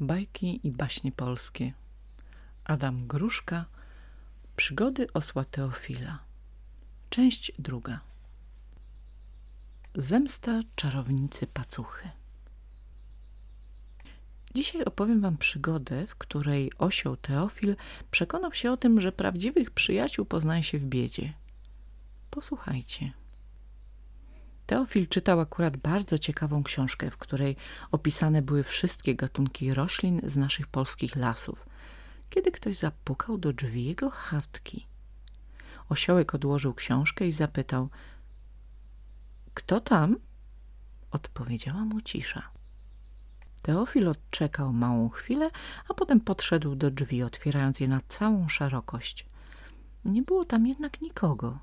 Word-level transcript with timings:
Bajki 0.00 0.60
i 0.66 0.70
baśnie 0.70 1.12
polskie 1.12 1.72
Adam 2.64 3.06
Gruszka 3.06 3.64
Przygody 4.56 5.12
osła 5.12 5.44
Teofila 5.44 6.18
Część 7.10 7.52
druga 7.58 8.00
Zemsta 9.94 10.60
czarownicy 10.76 11.46
pacuchy 11.46 12.10
Dzisiaj 14.54 14.84
opowiem 14.84 15.20
wam 15.20 15.36
przygodę, 15.38 16.06
w 16.06 16.16
której 16.16 16.72
osioł 16.78 17.16
Teofil 17.16 17.76
przekonał 18.10 18.52
się 18.52 18.72
o 18.72 18.76
tym, 18.76 19.00
że 19.00 19.12
prawdziwych 19.12 19.70
przyjaciół 19.70 20.24
poznaje 20.24 20.62
się 20.62 20.78
w 20.78 20.84
biedzie. 20.84 21.32
Posłuchajcie. 22.30 23.12
Teofil 24.66 25.08
czytał 25.08 25.40
akurat 25.40 25.76
bardzo 25.76 26.18
ciekawą 26.18 26.62
książkę, 26.62 27.10
w 27.10 27.16
której 27.16 27.56
opisane 27.90 28.42
były 28.42 28.62
wszystkie 28.62 29.14
gatunki 29.14 29.74
roślin 29.74 30.20
z 30.24 30.36
naszych 30.36 30.66
polskich 30.66 31.16
lasów, 31.16 31.66
kiedy 32.30 32.52
ktoś 32.52 32.76
zapukał 32.76 33.38
do 33.38 33.52
drzwi 33.52 33.84
jego 33.84 34.10
chatki. 34.10 34.86
Osiołek 35.88 36.34
odłożył 36.34 36.74
książkę 36.74 37.28
i 37.28 37.32
zapytał– 37.32 37.88
Kto 39.54 39.80
tam? 39.80 40.16
Odpowiedziała 41.10 41.84
mu 41.84 42.00
cisza. 42.00 42.42
Teofil 43.62 44.08
odczekał 44.08 44.72
małą 44.72 45.08
chwilę, 45.08 45.50
a 45.88 45.94
potem 45.94 46.20
podszedł 46.20 46.74
do 46.74 46.90
drzwi, 46.90 47.22
otwierając 47.22 47.80
je 47.80 47.88
na 47.88 48.00
całą 48.08 48.48
szerokość. 48.48 49.26
Nie 50.04 50.22
było 50.22 50.44
tam 50.44 50.66
jednak 50.66 51.00
nikogo. 51.00 51.58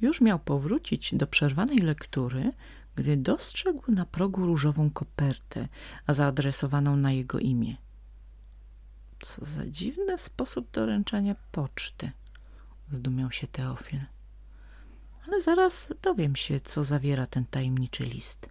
Już 0.00 0.20
miał 0.20 0.38
powrócić 0.38 1.14
do 1.14 1.26
przerwanej 1.26 1.78
lektury, 1.78 2.52
gdy 2.96 3.16
dostrzegł 3.16 3.92
na 3.92 4.06
progu 4.06 4.46
różową 4.46 4.90
kopertę, 4.90 5.68
zaadresowaną 6.08 6.96
na 6.96 7.12
jego 7.12 7.38
imię. 7.38 7.76
Co 9.20 9.44
za 9.44 9.66
dziwny 9.66 10.18
sposób 10.18 10.70
doręczania 10.70 11.34
poczty, 11.52 12.10
zdumiał 12.92 13.30
się 13.30 13.46
Teofil. 13.46 14.00
Ale 15.26 15.42
zaraz 15.42 15.88
dowiem 16.02 16.36
się, 16.36 16.60
co 16.60 16.84
zawiera 16.84 17.26
ten 17.26 17.44
tajemniczy 17.44 18.04
list. 18.04 18.48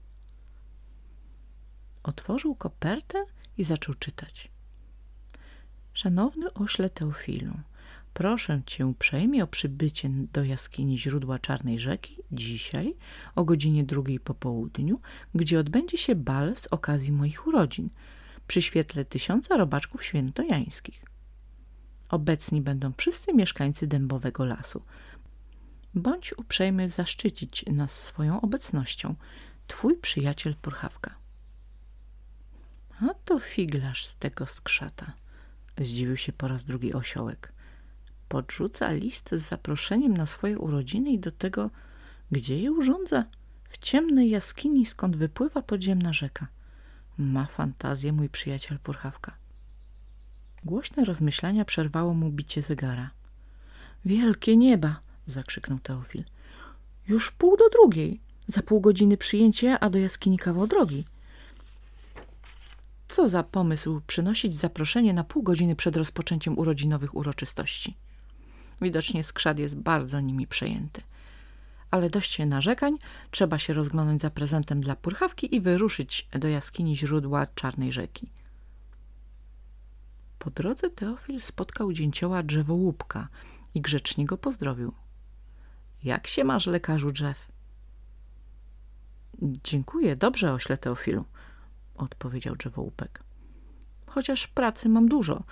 Otworzył 2.03 2.55
kopertę 2.55 3.25
i 3.57 3.63
zaczął 3.63 3.95
czytać. 3.95 4.51
Szanowny 5.93 6.53
ośle 6.53 6.89
Teofilu, 6.89 7.53
Proszę 8.13 8.61
cię 8.65 8.87
uprzejmie 8.87 9.43
o 9.43 9.47
przybycie 9.47 10.09
do 10.09 10.43
jaskini 10.43 10.99
źródła 10.99 11.39
Czarnej 11.39 11.79
Rzeki 11.79 12.17
dzisiaj 12.31 12.95
o 13.35 13.45
godzinie 13.45 13.83
drugiej 13.83 14.19
po 14.19 14.33
południu, 14.33 14.99
gdzie 15.35 15.59
odbędzie 15.59 15.97
się 15.97 16.15
bal 16.15 16.55
z 16.55 16.67
okazji 16.67 17.11
moich 17.11 17.47
urodzin 17.47 17.89
przy 18.47 18.61
świetle 18.61 19.05
tysiąca 19.05 19.57
robaczków 19.57 20.03
świętojańskich. 20.03 21.05
Obecni 22.09 22.61
będą 22.61 22.93
wszyscy 22.97 23.33
mieszkańcy 23.33 23.87
Dębowego 23.87 24.45
Lasu. 24.45 24.83
Bądź 25.95 26.37
uprzejmy 26.37 26.89
zaszczycić 26.89 27.65
nas 27.65 27.91
swoją 27.91 28.41
obecnością. 28.41 29.15
Twój 29.67 29.97
przyjaciel 29.97 30.55
Purchawka. 30.55 31.15
A 33.01 33.13
to 33.25 33.39
figlarz 33.39 34.05
z 34.05 34.15
tego 34.15 34.45
skrzata, 34.45 35.13
zdziwił 35.77 36.17
się 36.17 36.33
po 36.33 36.47
raz 36.47 36.65
drugi 36.65 36.93
osiołek 36.93 37.53
podrzuca 38.29 38.91
list 38.91 39.29
z 39.31 39.41
zaproszeniem 39.41 40.17
na 40.17 40.25
swoje 40.25 40.59
urodziny 40.59 41.11
i 41.11 41.19
do 41.19 41.31
tego, 41.31 41.69
gdzie 42.31 42.59
je 42.59 42.71
urządza? 42.71 43.25
W 43.63 43.77
ciemnej 43.77 44.29
jaskini, 44.29 44.85
skąd 44.85 45.15
wypływa 45.15 45.61
podziemna 45.61 46.13
rzeka. 46.13 46.47
Ma 47.17 47.45
fantazję 47.45 48.13
mój 48.13 48.29
przyjaciel 48.29 48.79
Purchawka. 48.79 49.33
Głośne 50.65 51.05
rozmyślania 51.05 51.65
przerwało 51.65 52.13
mu 52.13 52.29
bicie 52.29 52.61
zegara. 52.61 53.09
Wielkie 54.05 54.57
nieba! 54.57 54.99
zakrzyknął 55.25 55.79
Teofil. 55.79 56.23
Już 57.07 57.31
pół 57.31 57.57
do 57.57 57.69
drugiej. 57.69 58.19
Za 58.47 58.61
pół 58.61 58.81
godziny 58.81 59.17
przyjęcie, 59.17 59.79
a 59.79 59.89
do 59.89 59.99
jaskini 59.99 60.37
kawał 60.37 60.67
drogi. 60.67 61.05
Co 63.07 63.29
za 63.29 63.43
pomysł 63.43 64.01
przynosić 64.07 64.59
zaproszenie 64.59 65.13
na 65.13 65.23
pół 65.23 65.43
godziny 65.43 65.75
przed 65.75 65.97
rozpoczęciem 65.97 66.57
urodzinowych 66.57 67.15
uroczystości? 67.15 67.95
Widocznie 68.81 69.23
skrzat 69.23 69.59
jest 69.59 69.77
bardzo 69.79 70.19
nimi 70.19 70.47
przejęty. 70.47 71.01
Ale 71.91 72.09
dość 72.09 72.39
narzekań, 72.39 72.97
trzeba 73.31 73.59
się 73.59 73.73
rozglądać 73.73 74.21
za 74.21 74.29
prezentem 74.29 74.81
dla 74.81 74.95
purchawki 74.95 75.55
i 75.55 75.61
wyruszyć 75.61 76.27
do 76.31 76.47
jaskini 76.47 76.97
źródła 76.97 77.47
Czarnej 77.55 77.93
Rzeki. 77.93 78.31
Po 80.39 80.49
drodze 80.49 80.89
Teofil 80.89 81.41
spotkał 81.41 81.93
dzięcioła 81.93 82.43
drzewołupka 82.43 83.27
i 83.75 83.81
grzecznie 83.81 84.25
go 84.25 84.37
pozdrowił.– 84.37 84.93
Jak 86.03 86.27
się 86.27 86.43
masz, 86.43 86.67
lekarzu 86.67 87.11
drzew?– 87.11 87.47
Dziękuję, 89.63 90.15
dobrze, 90.15 90.53
ośle 90.53 90.77
Teofilu– 90.77 91.25
odpowiedział 91.95 92.55
drzewołupek.– 92.55 93.23
Chociaż 94.13 94.47
pracy 94.47 94.89
mam 94.89 95.09
dużo– 95.09 95.43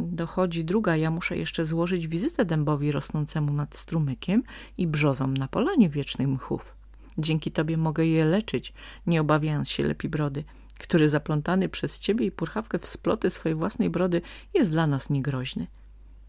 dochodzi 0.00 0.64
druga, 0.64 0.96
ja 0.96 1.10
muszę 1.10 1.36
jeszcze 1.36 1.64
złożyć 1.64 2.08
wizytę 2.08 2.44
dębowi 2.44 2.92
rosnącemu 2.92 3.52
nad 3.52 3.76
strumykiem 3.76 4.42
i 4.78 4.86
brzozom 4.86 5.36
na 5.36 5.48
polanie 5.48 5.88
wiecznej 5.88 6.28
mchów. 6.28 6.76
Dzięki 7.18 7.52
tobie 7.52 7.76
mogę 7.76 8.06
je 8.06 8.24
leczyć, 8.24 8.72
nie 9.06 9.20
obawiając 9.20 9.68
się 9.68 9.82
lepi 9.82 10.08
brody, 10.08 10.44
który 10.78 11.08
zaplątany 11.08 11.68
przez 11.68 11.98
ciebie 11.98 12.26
i 12.26 12.32
purchawkę 12.32 12.78
w 12.78 12.86
sploty 12.86 13.30
swojej 13.30 13.56
własnej 13.56 13.90
brody 13.90 14.22
jest 14.54 14.70
dla 14.70 14.86
nas 14.86 15.10
niegroźny. 15.10 15.66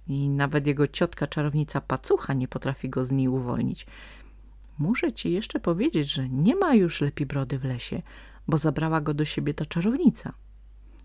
I 0.07 0.29
nawet 0.29 0.67
jego 0.67 0.87
ciotka 0.87 1.27
czarownica 1.27 1.81
Pacucha 1.81 2.33
nie 2.33 2.47
potrafi 2.47 2.89
go 2.89 3.05
z 3.05 3.11
niej 3.11 3.27
uwolnić. 3.27 3.85
Muszę 4.79 5.13
ci 5.13 5.31
jeszcze 5.31 5.59
powiedzieć, 5.59 6.11
że 6.11 6.29
nie 6.29 6.55
ma 6.55 6.73
już 6.75 7.01
lepi 7.01 7.25
brody 7.25 7.59
w 7.59 7.63
lesie, 7.63 8.01
bo 8.47 8.57
zabrała 8.57 9.01
go 9.01 9.13
do 9.13 9.25
siebie 9.25 9.53
ta 9.53 9.65
czarownica. 9.65 10.33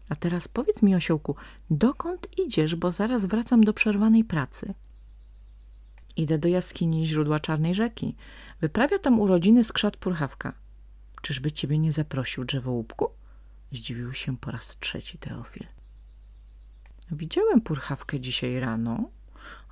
A 0.08 0.16
teraz 0.16 0.48
powiedz 0.48 0.82
mi, 0.82 0.94
osiołku, 0.94 1.36
dokąd 1.70 2.38
idziesz, 2.38 2.76
bo 2.76 2.90
zaraz 2.90 3.24
wracam 3.24 3.64
do 3.64 3.72
przerwanej 3.72 4.24
pracy. 4.24 4.74
Idę 6.16 6.38
do 6.38 6.48
jaskini 6.48 7.06
źródła 7.06 7.40
Czarnej 7.40 7.74
Rzeki. 7.74 8.16
Wyprawia 8.60 8.98
tam 8.98 9.20
urodziny 9.20 9.64
skrzat 9.64 9.96
Purchawka. 9.96 10.52
Czyżby 11.22 11.52
ciebie 11.52 11.78
nie 11.78 11.92
zaprosił 11.92 12.44
drzewołupku? 12.44 13.08
Zdziwił 13.72 14.12
się 14.12 14.36
po 14.36 14.50
raz 14.50 14.78
trzeci 14.78 15.18
Teofil. 15.18 15.66
Widziałem 17.10 17.60
Purchawkę 17.60 18.20
dzisiaj 18.20 18.60
rano, 18.60 19.10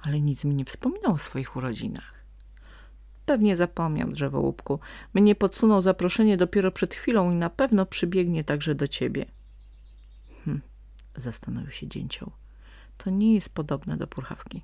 ale 0.02 0.20
nic 0.20 0.44
mi 0.44 0.54
nie 0.54 0.64
wspominał 0.64 1.12
o 1.12 1.18
swoich 1.18 1.56
urodzinach. 1.56 2.14
Pewnie 3.26 3.56
zapomniał 3.56 4.12
drzewołupku. 4.12 4.80
Mnie 5.14 5.34
podsunął 5.34 5.82
zaproszenie 5.82 6.36
dopiero 6.36 6.72
przed 6.72 6.94
chwilą 6.94 7.30
i 7.30 7.34
na 7.34 7.50
pewno 7.50 7.86
przybiegnie 7.86 8.44
także 8.44 8.74
do 8.74 8.88
ciebie. 8.88 9.26
Zastanowił 11.16 11.70
się 11.70 11.88
dzięcioł. 11.88 12.30
To 12.96 13.10
nie 13.10 13.34
jest 13.34 13.54
podobne 13.54 13.96
do 13.96 14.06
purchawki. 14.06 14.62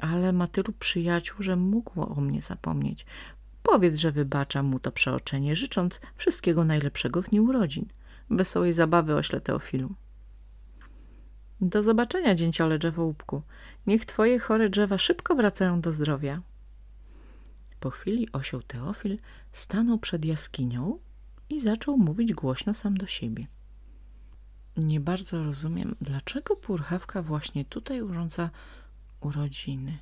Ale 0.00 0.32
ma 0.32 0.46
tylu 0.46 0.72
przyjaciół, 0.72 1.36
że 1.42 1.56
mógł 1.56 2.02
o 2.02 2.20
mnie 2.20 2.42
zapomnieć. 2.42 3.06
Powiedz, 3.62 3.96
że 3.96 4.12
wybaczam 4.12 4.66
mu 4.66 4.78
to 4.80 4.92
przeoczenie, 4.92 5.56
życząc 5.56 6.00
wszystkiego 6.16 6.64
najlepszego 6.64 7.22
w 7.22 7.30
dniu 7.30 7.44
urodzin. 7.44 7.86
Wesołej 8.30 8.72
zabawy 8.72 9.14
ośle 9.14 9.40
Teofilu. 9.40 9.94
Do 11.60 11.82
zobaczenia, 11.82 12.34
dzięciole 12.34 12.78
drzewołupku. 12.78 13.42
Niech 13.86 14.06
twoje 14.06 14.38
chore 14.38 14.70
drzewa 14.70 14.98
szybko 14.98 15.34
wracają 15.34 15.80
do 15.80 15.92
zdrowia. 15.92 16.42
Po 17.80 17.90
chwili 17.90 18.32
osioł 18.32 18.62
Teofil 18.62 19.18
stanął 19.52 19.98
przed 19.98 20.24
jaskinią 20.24 20.98
i 21.50 21.60
zaczął 21.60 21.98
mówić 21.98 22.34
głośno 22.34 22.74
sam 22.74 22.96
do 22.96 23.06
siebie. 23.06 23.46
Nie 24.76 25.00
bardzo 25.00 25.44
rozumiem, 25.44 25.94
dlaczego 26.00 26.56
purchawka 26.56 27.22
właśnie 27.22 27.64
tutaj 27.64 28.02
urządza 28.02 28.50
urodziny. 29.20 29.98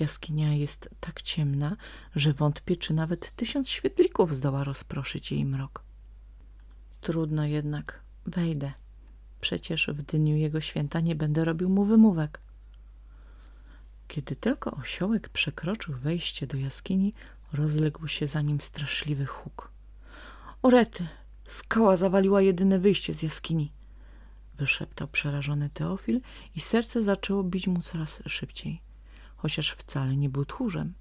Jaskinia 0.00 0.54
jest 0.54 0.90
tak 1.00 1.22
ciemna, 1.22 1.76
że 2.16 2.32
wątpię, 2.32 2.76
czy 2.76 2.94
nawet 2.94 3.32
tysiąc 3.36 3.68
świetlików 3.68 4.34
zdoła 4.34 4.64
rozproszyć 4.64 5.32
jej 5.32 5.44
mrok. 5.44 5.82
Trudno 7.00 7.44
jednak, 7.44 8.00
wejdę. 8.26 8.72
Przecież 9.40 9.86
w 9.86 10.02
dniu 10.02 10.36
jego 10.36 10.60
święta 10.60 11.00
nie 11.00 11.14
będę 11.14 11.44
robił 11.44 11.68
mu 11.68 11.84
wymówek. 11.84 12.40
Kiedy 14.08 14.36
tylko 14.36 14.70
osiołek 14.70 15.28
przekroczył 15.28 15.94
wejście 15.94 16.46
do 16.46 16.56
jaskini, 16.56 17.14
rozległ 17.52 18.08
się 18.08 18.26
za 18.26 18.42
nim 18.42 18.60
straszliwy 18.60 19.26
huk. 19.26 19.70
Orety! 20.62 21.08
Skała 21.46 21.96
zawaliła 21.96 22.42
jedyne 22.42 22.78
wyjście 22.78 23.14
z 23.14 23.22
jaskini. 23.22 23.72
Wyszeptał 24.54 25.08
przerażony 25.08 25.70
Teofil 25.70 26.20
i 26.54 26.60
serce 26.60 27.02
zaczęło 27.02 27.44
bić 27.44 27.66
mu 27.66 27.82
coraz 27.82 28.22
szybciej, 28.26 28.82
chociaż 29.36 29.70
wcale 29.70 30.16
nie 30.16 30.28
był 30.28 30.44
tchórzem. 30.44 30.94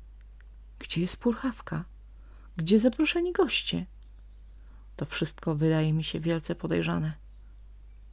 Gdzie 0.80 1.01
jest 1.01 1.18
purchawka? 1.18 1.86
Gdzie 2.57 2.80
zaproszeni 2.80 3.31
goście? 3.31 3.86
To 4.95 5.06
wszystko 5.06 5.56
wydaje 5.56 5.94
mi 5.94 6.03
się 6.03 6.19
wielce 6.19 6.56
podejrzane. 6.56 7.13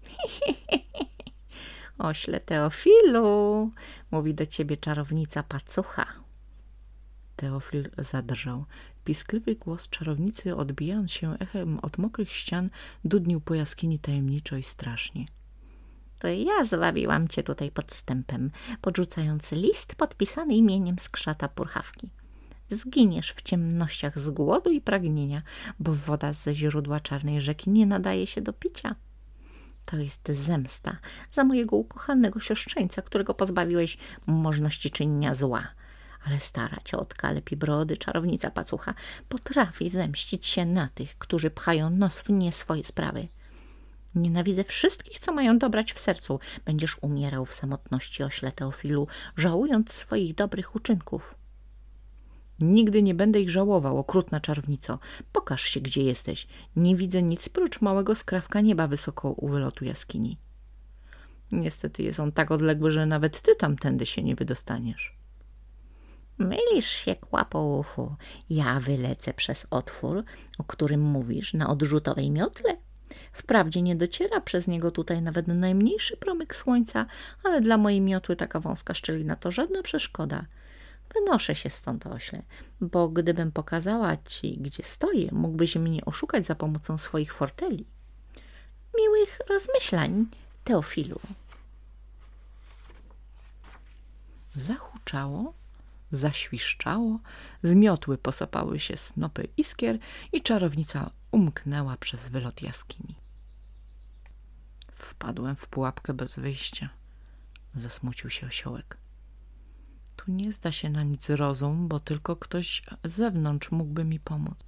Ośle 1.99 2.41
Teofilu, 2.41 3.71
mówi 4.11 4.35
do 4.35 4.47
ciebie 4.47 4.77
czarownica 4.77 5.43
pacucha. 5.43 6.07
Teofil 7.37 7.91
zadrżał. 7.99 8.65
Piskliwy 9.05 9.57
głos 9.57 9.89
czarownicy, 9.89 10.57
odbijając 10.57 11.13
się 11.13 11.39
echem 11.39 11.79
od 11.79 11.99
mokrych 11.99 12.33
ścian, 12.33 12.71
dudnił 13.05 13.41
po 13.41 13.55
jaskini 13.55 13.99
tajemniczo 13.99 14.57
i 14.57 14.63
strasznie. 14.63 15.27
To 16.19 16.29
ja 16.29 16.65
zwabiłam 16.65 17.29
cię 17.29 17.43
tutaj 17.43 17.71
podstępem, 17.71 18.51
podrzucając 18.81 19.53
list 19.53 19.95
podpisany 19.95 20.55
imieniem 20.55 20.99
skrzata 20.99 21.49
purchawki. 21.49 22.11
Zginiesz 22.71 23.33
w 23.33 23.43
ciemnościach 23.43 24.19
z 24.19 24.31
głodu 24.31 24.71
i 24.71 24.81
pragnienia, 24.81 25.43
bo 25.79 25.95
woda 25.95 26.33
ze 26.33 26.55
źródła 26.55 27.01
czarnej 27.01 27.41
rzeki 27.41 27.71
nie 27.71 27.87
nadaje 27.87 28.27
się 28.27 28.41
do 28.41 28.53
picia. 28.53 28.95
To 29.85 29.97
jest 29.97 30.29
zemsta 30.29 30.97
za 31.33 31.45
mojego 31.45 31.77
ukochanego 31.77 32.41
siostrzeńca, 32.41 33.03
którego 33.03 33.35
pozbawiłeś 33.35 33.99
możności 34.27 34.91
czynienia 34.91 35.35
zła. 35.35 35.69
Ale 36.27 36.41
stara 36.41 36.77
ciotka 36.85 37.33
lepi 37.33 37.57
brody, 37.57 37.97
czarownica 37.97 38.51
pacucha, 38.51 38.95
potrafi 39.29 39.91
zemścić 39.91 40.47
się 40.47 40.67
na 40.67 40.89
tych, 40.89 41.19
którzy 41.19 41.51
pchają 41.51 41.91
nos 41.91 42.21
w 42.21 42.29
nie 42.29 42.53
swoje 42.53 42.85
sprawy. 42.85 43.29
Nienawidzę 44.15 44.65
wszystkich, 44.65 45.19
co 45.19 45.33
mają 45.33 45.59
dobrać 45.59 45.93
w 45.93 45.99
sercu. 45.99 46.41
Będziesz 46.65 46.97
umierał 47.01 47.47
w 47.47 47.55
samotności, 47.55 48.23
ośle 48.23 48.53
Teofilu, 48.53 49.07
żałując 49.37 49.93
swoich 49.93 50.35
dobrych 50.35 50.77
uczynków. 50.77 51.35
Nigdy 52.61 53.03
nie 53.03 53.15
będę 53.15 53.41
ich 53.41 53.51
żałował, 53.51 53.99
okrutna 53.99 54.41
czarownico. 54.41 54.99
Pokaż 55.33 55.63
się, 55.63 55.81
gdzie 55.81 56.03
jesteś. 56.03 56.47
Nie 56.77 56.97
widzę 56.97 57.23
nic 57.23 57.49
prócz 57.49 57.81
małego 57.81 58.15
skrawka 58.15 58.61
nieba 58.61 58.87
wysoko 58.87 59.31
u 59.31 59.49
wylotu 59.49 59.85
jaskini. 59.85 60.39
Niestety 61.53 62.03
jest 62.03 62.21
on 62.21 62.33
tak 62.33 62.51
odległy, 62.51 62.91
że 62.91 63.07
nawet 63.07 63.41
ty 63.41 63.57
tamtędy 63.57 64.07
się 64.07 64.23
nie 64.23 64.35
wydostaniesz. 64.35 65.22
Mylisz 66.49 66.91
się, 66.91 67.17
kłapo 67.17 67.65
uchu. 67.65 68.15
Ja 68.51 68.81
wylecę 68.81 69.35
przez 69.35 69.67
otwór, 69.71 70.25
o 70.59 70.65
którym 70.65 71.01
mówisz, 71.01 71.55
na 71.55 71.69
odrzutowej 71.69 72.31
miotle. 72.31 72.77
Wprawdzie 73.33 73.83
nie 73.83 73.97
dociera 73.97 74.41
przez 74.41 74.69
niego 74.69 74.91
tutaj 74.91 75.23
nawet 75.23 75.47
najmniejszy 75.47 76.17
promyk 76.17 76.57
słońca, 76.57 77.07
ale 77.45 77.61
dla 77.61 77.77
mojej 77.77 78.01
miotły 78.01 78.37
taka 78.37 78.61
wąska 78.61 78.95
szczelina 78.95 79.37
to 79.37 79.51
żadna 79.51 79.83
przeszkoda. 79.83 80.45
Wynoszę 81.15 81.55
się 81.55 81.71
stąd, 81.71 82.07
ośle, 82.07 82.43
bo 82.81 83.09
gdybym 83.09 83.53
pokazała 83.53 84.17
ci, 84.17 84.59
gdzie 84.61 84.85
stoję, 84.85 85.29
mógłbyś 85.33 85.77
mnie 85.77 86.05
oszukać 86.05 86.47
za 86.47 86.55
pomocą 86.55 86.99
swoich 86.99 87.35
forteli. 87.35 87.87
Miłych 88.99 89.41
rozmyślań, 89.49 90.27
Teofilu. 90.65 91.21
Zahuczało, 94.57 95.55
zaświszczało, 96.13 97.21
zmiotły 97.63 98.19
posapały 98.19 98.81
się 98.81 98.97
snopy 98.97 99.49
iskier 99.57 99.99
i 100.33 100.43
czarownica 100.43 101.11
umknęła 101.31 101.97
przez 101.97 102.29
wylot 102.29 102.63
jaskini. 102.63 103.17
Wpadłem 104.95 105.57
w 105.57 105.67
pułapkę 105.67 106.15
bez 106.15 106.37
wyjścia, 106.37 106.89
zasmucił 107.75 108.31
się 108.31 108.47
osiołek. 108.47 108.97
Tu 110.17 110.33
nie 110.33 110.53
zda 110.53 110.73
się 110.73 110.91
na 110.91 111.03
nic 111.03 111.31
rozum, 111.31 111.89
bo 111.89 112.01
tylko 112.01 112.37
ktoś 112.37 112.83
z 113.05 113.13
zewnątrz 113.13 113.71
mógłby 113.71 114.05
mi 114.05 114.21
pomóc. 114.21 114.59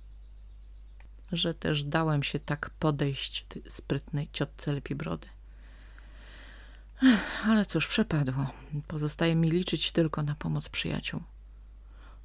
Że 1.32 1.54
też 1.54 1.84
dałem 1.84 2.22
się 2.22 2.40
tak 2.40 2.70
podejść 2.70 3.46
sprytnej 3.68 4.28
ciotce 4.32 4.72
lepi 4.72 4.94
brody. 4.94 5.28
Ale 7.44 7.66
cóż, 7.66 7.86
przepadło. 7.86 8.46
Pozostaje 8.86 9.36
mi 9.36 9.50
liczyć 9.50 9.92
tylko 9.92 10.22
na 10.22 10.34
pomoc 10.34 10.68
przyjaciół. 10.68 11.22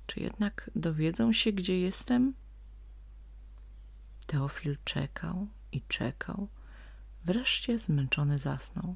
Czy 0.09 0.19
jednak 0.19 0.71
dowiedzą 0.75 1.33
się, 1.33 1.51
gdzie 1.51 1.79
jestem? 1.79 2.33
Teofil 4.27 4.77
czekał 4.83 5.47
i 5.71 5.81
czekał. 5.81 6.47
Wreszcie 7.25 7.79
zmęczony 7.79 8.39
zasnął. 8.39 8.95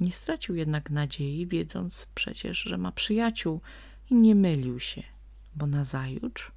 Nie 0.00 0.12
stracił 0.12 0.54
jednak 0.54 0.90
nadziei, 0.90 1.46
wiedząc 1.46 2.06
przecież, 2.14 2.58
że 2.58 2.78
ma 2.78 2.92
przyjaciół 2.92 3.60
i 4.10 4.14
nie 4.14 4.34
mylił 4.34 4.80
się, 4.80 5.02
bo 5.54 5.66
nazajutrz 5.66 6.52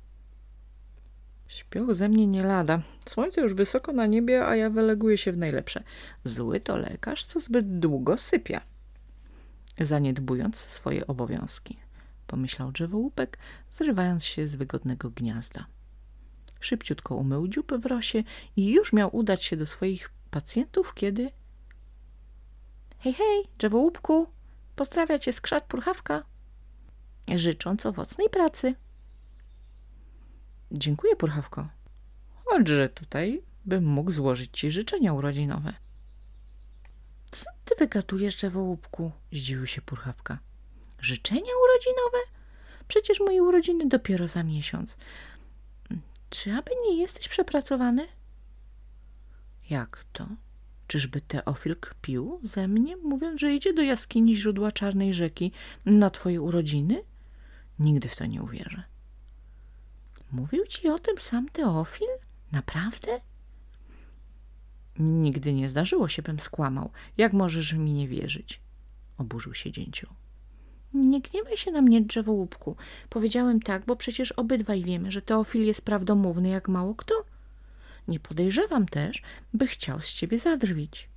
Śpioch 1.47 1.93
ze 1.93 2.09
mnie 2.09 2.27
nie 2.27 2.43
lada. 2.43 2.81
Słońce 3.09 3.41
już 3.41 3.53
wysoko 3.53 3.93
na 3.93 4.05
niebie, 4.05 4.47
a 4.47 4.55
ja 4.55 4.69
wyleguję 4.69 5.17
się 5.17 5.31
w 5.31 5.37
najlepsze. 5.37 5.83
Zły 6.23 6.59
to 6.59 6.77
lekarz, 6.77 7.25
co 7.25 7.39
zbyt 7.39 7.79
długo 7.79 8.17
sypia. 8.17 8.61
Zaniedbując 9.79 10.57
swoje 10.57 11.07
obowiązki, 11.07 11.84
pomyślał 12.27 12.71
drzewołupek, 12.71 13.37
zrywając 13.71 14.25
się 14.25 14.47
z 14.47 14.55
wygodnego 14.55 15.09
gniazda. 15.09 15.65
Szybciutko 16.59 17.15
umył 17.15 17.47
dziupy 17.47 17.77
w 17.77 17.85
rosie 17.85 18.23
i 18.55 18.73
już 18.73 18.93
miał 18.93 19.15
udać 19.15 19.43
się 19.43 19.57
do 19.57 19.65
swoich 19.65 20.11
pacjentów, 20.31 20.93
kiedy 20.93 21.31
Hej, 22.99 23.13
hej, 23.13 23.43
drzewołupku, 23.57 24.27
pozdrawia 24.75 25.19
cię 25.19 25.33
skrzat 25.33 25.63
purchawka, 25.63 26.23
życząc 27.35 27.85
owocnej 27.85 28.29
pracy. 28.29 28.75
Dziękuję, 30.71 31.15
purchawko. 31.15 31.67
Chodźże 32.45 32.89
tutaj, 32.89 33.43
bym 33.65 33.85
mógł 33.85 34.11
złożyć 34.11 34.59
ci 34.59 34.71
życzenia 34.71 35.13
urodzinowe. 35.13 35.73
Co 37.31 37.45
ty 37.65 37.75
wygatujesz, 37.79 38.35
drzewołupku? 38.35 39.11
Zdziwił 39.31 39.67
się 39.67 39.81
purchawka. 39.81 40.39
Życzenia 41.05 41.51
urodzinowe? 41.63 42.17
Przecież 42.87 43.19
moje 43.19 43.43
urodziny 43.43 43.87
dopiero 43.87 44.27
za 44.27 44.43
miesiąc. 44.43 44.97
Czy 46.29 46.53
aby 46.53 46.71
nie 46.83 46.97
jesteś 47.01 47.27
przepracowany? 47.27 48.07
Jak 49.69 50.05
to? 50.13 50.27
Czyżby 50.87 51.21
Teofil 51.21 51.75
kpił 51.75 52.39
ze 52.43 52.67
mnie, 52.67 52.97
mówiąc, 52.97 53.41
że 53.41 53.53
idzie 53.53 53.73
do 53.73 53.81
jaskini 53.81 54.35
źródła 54.35 54.71
czarnej 54.71 55.13
rzeki 55.13 55.51
na 55.85 56.09
twoje 56.09 56.41
urodziny? 56.41 57.03
Nigdy 57.79 58.09
w 58.09 58.15
to 58.15 58.25
nie 58.25 58.43
uwierzę. 58.43 58.83
Mówił 60.31 60.65
ci 60.65 60.89
o 60.89 60.99
tym 60.99 61.19
sam 61.19 61.49
Teofil? 61.49 62.07
Naprawdę? 62.51 63.21
Nigdy 64.99 65.53
nie 65.53 65.69
zdarzyło 65.69 66.07
się, 66.07 66.21
bym 66.21 66.39
skłamał. 66.39 66.91
Jak 67.17 67.33
możesz 67.33 67.73
mi 67.73 67.93
nie 67.93 68.07
wierzyć? 68.07 68.61
Oburzył 69.17 69.53
się 69.53 69.71
dzięcioł. 69.71 70.09
Nie 70.95 71.21
gniewaj 71.21 71.57
się 71.57 71.71
na 71.71 71.81
mnie, 71.81 72.01
drzewołupku. 72.01 72.75
Powiedziałem 73.09 73.61
tak, 73.61 73.85
bo 73.85 73.95
przecież 73.95 74.31
obydwaj 74.31 74.83
wiemy, 74.83 75.11
że 75.11 75.21
Teofil 75.21 75.65
jest 75.65 75.81
prawdomówny 75.81 76.49
jak 76.49 76.67
mało 76.67 76.95
kto. 76.95 77.15
Nie 78.07 78.19
podejrzewam 78.19 78.85
też, 78.85 79.21
by 79.53 79.67
chciał 79.67 80.01
z 80.01 80.13
ciebie 80.13 80.39
zadrwić. 80.39 81.09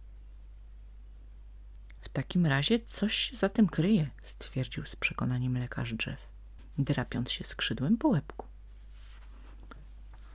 W 2.00 2.08
takim 2.08 2.46
razie 2.46 2.78
coś 2.78 3.30
za 3.32 3.48
tym 3.48 3.68
kryje, 3.68 4.10
stwierdził 4.22 4.84
z 4.84 4.96
przekonaniem 4.96 5.58
lekarz 5.58 5.94
drzew, 5.94 6.18
drapiąc 6.78 7.30
się 7.30 7.44
skrzydłem 7.44 7.96
po 7.96 8.08
łebku. 8.08 8.46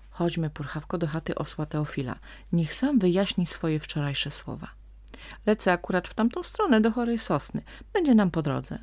Chodźmy, 0.09 0.50
purchawko, 0.50 0.97
do 0.97 1.07
chaty 1.07 1.35
osła 1.35 1.65
Teofila. 1.65 2.19
Niech 2.51 2.73
sam 2.73 3.00
wyjaśni 3.00 3.47
swoje 3.47 3.79
wczorajsze 3.79 4.31
słowa. 4.31 4.69
Lecę 5.45 5.71
akurat 5.71 6.07
w 6.07 6.13
tamtą 6.13 6.43
stronę, 6.43 6.81
do 6.81 6.91
chorej 6.91 7.17
sosny. 7.17 7.62
Będzie 7.93 8.15
nam 8.15 8.31
po 8.31 8.41
drodze. 8.41 8.79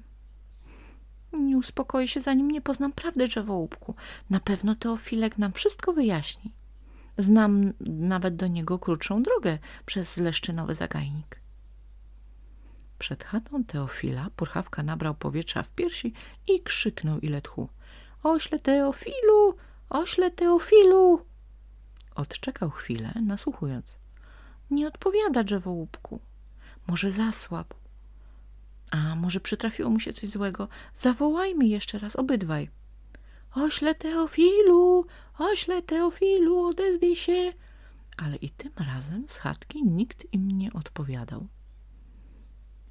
Nie 1.33 1.57
uspokoi 1.57 2.09
się, 2.09 2.21
zanim 2.21 2.51
nie 2.51 2.61
poznam 2.61 2.93
prawdy, 2.93 3.29
drzewołupku. 3.29 3.95
Na 4.31 4.41
pewno 4.41 4.75
Teofilek 4.75 5.39
nam 5.39 5.53
wszystko 5.53 5.93
wyjaśni. 5.93 6.53
Znam 7.19 7.73
nawet 7.87 8.37
do 8.37 8.47
niego 8.47 8.79
krótszą 8.79 9.23
drogę 9.23 9.59
przez 9.87 10.17
leszczynowy 10.17 10.75
zagajnik. 10.75 11.41
Przed 12.99 13.25
chatą 13.25 13.65
Teofila 13.65 14.31
purchawka 14.37 14.83
nabrał 14.83 15.15
powietrza 15.15 15.63
w 15.63 15.71
piersi 15.71 16.13
i 16.49 16.61
krzyknął 16.61 17.19
ile 17.19 17.43
tchu. 17.43 17.69
Ośle 18.23 18.59
Teofilu! 18.59 19.55
Ośle 19.91 20.31
Teofilu! 20.31 21.27
Odczekał 22.15 22.71
chwilę, 22.71 23.13
nasłuchując. 23.27 23.97
Nie 24.71 24.89
odpowiada 24.89 25.45
drzewołupku. 25.45 26.21
Może 26.87 27.13
zasłabł. 27.13 27.80
A 28.90 29.16
może 29.16 29.40
przytrafiło 29.40 29.90
mu 29.90 30.00
się 30.00 30.12
coś 30.12 30.30
złego? 30.30 30.68
Zawołajmy 30.94 31.66
jeszcze 31.66 31.99
raz 31.99 32.16
obydwaj. 32.16 32.70
Ośle 33.54 33.94
Teofilu! 33.94 35.06
Ośle 35.38 35.82
Teofilu! 35.82 36.66
Odezwij 36.66 37.16
się! 37.16 37.52
Ale 38.16 38.37
i 38.37 38.50
tym 38.50 38.73
razem 38.76 39.25
z 39.28 39.37
chatki 39.37 39.82
nikt 39.82 40.32
im 40.32 40.50
nie 40.50 40.73
odpowiadał. 40.73 41.47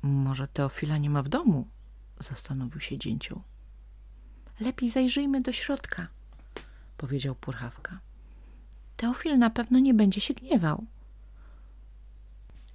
Może 0.02 0.48
Teofila 0.48 0.98
nie 0.98 1.10
ma 1.10 1.24
w 1.24 1.30
domu? 1.30 1.68
Zastanowił 2.20 2.80
się 2.82 2.98
dzięcioł. 2.98 3.42
Lepiej 4.60 4.90
zajrzyjmy 4.90 5.42
do 5.42 5.52
środka– 5.52 6.08
powiedział 7.00 7.36
Purchawka. 7.36 8.00
Teofil 8.98 9.38
na 9.38 9.50
pewno 9.50 9.80
nie 9.80 9.94
będzie 9.94 10.22
się 10.22 10.34
gniewał. 10.34 10.86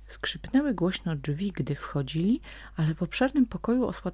Skrzypnęły 0.06 0.74
głośno 0.74 1.16
drzwi, 1.16 1.52
gdy 1.52 1.74
wchodzili, 1.74 2.40
ale 2.76 2.94
w 2.94 3.02
obszernym 3.02 3.46
pokoju 3.46 3.86
osła 3.86 4.10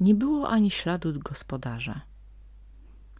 nie 0.00 0.14
było 0.14 0.50
ani 0.50 0.70
śladu 0.70 1.20
gospodarza. 1.20 2.00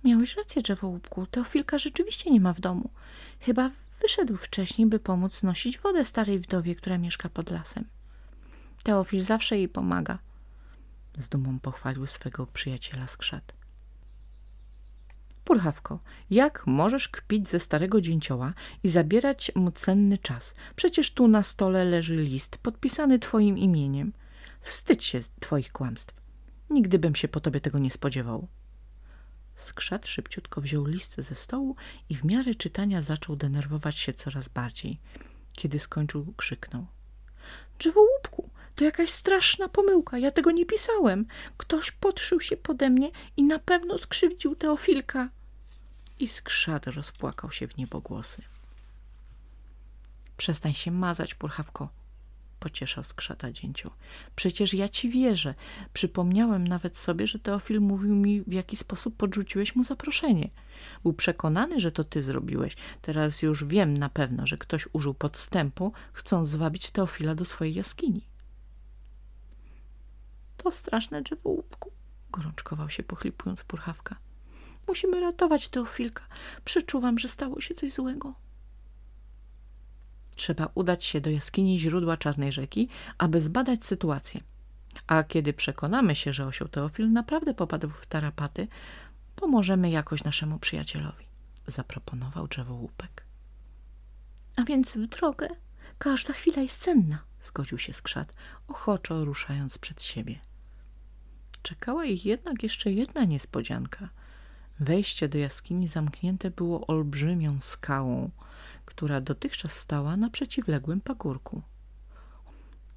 Miałeś 0.05 0.37
rację, 0.37 0.63
drzewołupku. 0.63 1.27
Teofilka 1.27 1.79
rzeczywiście 1.79 2.31
nie 2.31 2.41
ma 2.41 2.53
w 2.53 2.61
domu. 2.61 2.91
Chyba 3.41 3.71
wyszedł 4.03 4.37
wcześniej, 4.37 4.89
by 4.89 4.99
pomóc 4.99 5.43
nosić 5.43 5.79
wodę 5.79 6.05
starej 6.05 6.39
wdowie, 6.39 6.75
która 6.75 6.99
mieszka 6.99 7.29
pod 7.29 7.51
lasem. 7.51 7.85
Teofil 8.83 9.23
zawsze 9.23 9.57
jej 9.57 9.69
pomaga. 9.69 10.19
Z 11.19 11.29
dumą 11.29 11.59
pochwalił 11.61 12.07
swego 12.07 12.47
przyjaciela 12.47 13.07
skrzat. 13.07 13.58
Purchawko, 15.49 16.01
jak 16.31 16.67
możesz 16.67 17.09
kpić 17.09 17.49
ze 17.49 17.61
starego 17.61 18.01
dzięcioła 18.01 18.55
i 18.83 18.89
zabierać 18.89 19.53
mu 19.55 19.71
cenny 19.71 20.19
czas? 20.19 20.55
Przecież 20.77 21.13
tu 21.13 21.29
na 21.29 21.43
stole 21.43 21.85
leży 21.85 22.17
list 22.17 22.59
podpisany 22.59 23.19
twoim 23.19 23.59
imieniem. 23.59 24.13
Wstydź 24.61 25.05
się 25.05 25.21
twoich 25.41 25.73
kłamstw. 25.73 26.15
Nigdy 26.71 26.99
bym 26.99 27.15
się 27.15 27.29
po 27.29 27.41
tobie 27.41 27.61
tego 27.61 27.79
nie 27.79 27.91
spodziewał. 27.91 28.49
Skrzat 29.57 30.07
szybciutko 30.07 30.61
wziął 30.61 30.85
list 30.85 31.15
ze 31.19 31.35
stołu 31.35 31.77
i 32.09 32.17
w 32.17 32.25
miarę 32.25 32.55
czytania 32.55 33.03
zaczął 33.03 33.37
denerwować 33.37 33.99
się 33.99 34.13
coraz 34.13 34.49
bardziej. 34.49 35.01
Kiedy 35.53 35.79
skończył, 35.79 36.35
krzyknął. 36.37 36.87
Drzewołupku, 37.79 38.51
to 38.75 38.85
jakaś 38.85 39.11
straszna 39.11 39.69
pomyłka. 39.69 40.19
Ja 40.19 40.31
tego 40.31 40.51
nie 40.51 40.67
pisałem. 40.67 41.27
Ktoś 41.57 41.91
podszył 41.91 42.41
się 42.41 42.57
pode 42.57 42.91
mnie 42.91 43.11
i 43.37 43.43
na 43.43 43.59
pewno 43.59 43.99
skrzywdził 43.99 44.57
Teofilka. 44.57 45.38
I 46.19 46.29
skrzat 46.29 46.87
rozpłakał 46.87 47.53
się 47.53 47.69
w 47.69 47.77
niebogłosy. 47.77 48.43
Przestań 50.37 50.75
się 50.75 50.91
mazać, 50.91 51.35
purchawko, 51.35 51.89
pocieszał 52.61 53.05
skrzata 53.05 53.53
dzięcioł. 53.53 53.93
Przecież 54.37 54.75
ja 54.75 54.89
ci 54.89 55.11
wierzę. 55.11 55.55
Przypomniałem 55.93 56.69
nawet 56.69 56.97
sobie, 56.97 57.27
że 57.27 57.39
Teofil 57.39 57.81
mówił 57.81 58.15
mi, 58.15 58.43
w 58.43 58.53
jaki 58.53 58.77
sposób 58.77 59.17
podrzuciłeś 59.17 59.77
mu 59.77 59.85
zaproszenie. 59.85 60.51
Był 61.03 61.13
przekonany, 61.13 61.81
że 61.81 61.93
to 61.93 62.05
ty 62.05 62.23
zrobiłeś. 62.23 62.77
Teraz 63.03 63.43
już 63.43 63.65
wiem 63.65 63.97
na 63.97 64.09
pewno, 64.09 64.47
że 64.47 64.59
ktoś 64.59 64.89
użył 64.93 65.15
podstępu, 65.15 65.93
chcąc 66.13 66.49
zwabić 66.49 66.91
Teofila 66.91 67.35
do 67.35 67.45
swojej 67.45 67.75
jaskini. 67.75 68.21
To 70.57 70.71
straszne 70.71 71.23
drzewo 71.23 71.49
łupku, 71.51 71.91
gorączkował 72.31 72.91
się 72.91 73.03
pochlipując 73.03 73.63
purchawka. 73.63 74.28
Musimy 74.89 75.21
ratować 75.21 75.69
Teofilka. 75.69 76.23
Przeczuwam, 76.65 77.19
że 77.19 77.29
stało 77.29 77.61
się 77.61 77.75
coś 77.75 77.93
złego. 77.93 78.35
Trzeba 80.37 80.69
udać 80.75 81.05
się 81.05 81.21
do 81.21 81.31
jaskini 81.31 81.81
źródła 81.81 82.17
Czarnej 82.17 82.53
Rzeki, 82.53 82.89
aby 83.19 83.41
zbadać 83.41 83.85
sytuację. 83.85 84.41
A 85.07 85.25
kiedy 85.25 85.53
przekonamy 85.53 86.17
się, 86.17 86.33
że 86.33 86.47
osioł 86.47 86.69
Teofil 86.69 87.13
naprawdę 87.13 87.55
popadł 87.55 87.89
w 87.89 88.07
tarapaty, 88.07 88.69
pomożemy 89.37 89.91
jakoś 89.91 90.25
naszemu 90.25 90.59
przyjacielowi, 90.59 91.25
zaproponował 91.67 92.49
drzewołupek. 92.49 93.25
A 94.57 94.65
więc 94.65 94.97
w 94.97 95.07
drogę. 95.07 95.49
Każda 95.99 96.33
chwila 96.33 96.63
jest 96.63 96.81
cenna, 96.81 97.19
zgodził 97.43 97.79
się 97.79 97.93
skrzat, 97.93 98.35
ochoczo 98.69 99.25
ruszając 99.25 99.79
przed 99.79 100.03
siebie. 100.03 100.41
Czekała 101.63 102.05
ich 102.05 102.27
jednak 102.27 102.63
jeszcze 102.63 102.93
jedna 102.93 103.25
niespodzianka. 103.25 104.09
Wejście 104.81 105.29
do 105.29 105.39
jaskini 105.39 105.89
zamknięte 105.89 106.51
było 106.51 106.87
olbrzymią 106.87 107.61
skałą, 107.61 108.31
która 108.85 109.21
dotychczas 109.21 109.73
stała 109.73 110.17
na 110.17 110.31
przeciwległym 110.31 111.01
pagórku. 111.01 111.63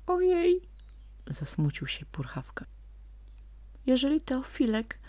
Ojej, 0.07 0.61
zasmucił 1.27 1.87
się 1.87 2.05
purchawka. 2.05 2.65
Jeżeli 3.85 4.21
Teofilek 4.21 4.99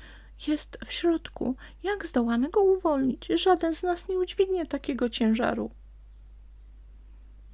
jest 0.46 0.78
w 0.86 0.92
środku, 0.92 1.56
jak 1.82 2.06
zdołamy 2.06 2.50
go 2.50 2.62
uwolnić? 2.62 3.26
Żaden 3.26 3.74
z 3.74 3.82
nas 3.82 4.08
nie 4.08 4.18
udźwignie 4.18 4.66
takiego 4.66 5.10
ciężaru. 5.10 5.70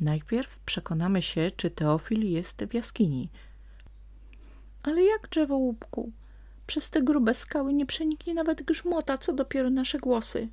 Najpierw 0.01 0.61
przekonamy 0.61 1.23
się, 1.23 1.51
czy 1.57 1.71
Teofil 1.71 2.31
jest 2.31 2.65
w 2.65 2.75
jaskini. 2.75 3.31
Ale 4.83 5.03
jak 5.03 5.29
drzewo 5.29 5.57
łupku? 5.57 6.13
Przez 6.69 6.91
te 6.91 7.03
grube 7.03 7.35
skały 7.35 7.73
nie 7.73 7.87
przeniknie 7.87 8.35
nawet 8.35 8.63
grzmota, 8.63 9.19
co 9.19 9.33
dopiero 9.33 9.71
nasze 9.71 9.99
głosy. 9.99 10.49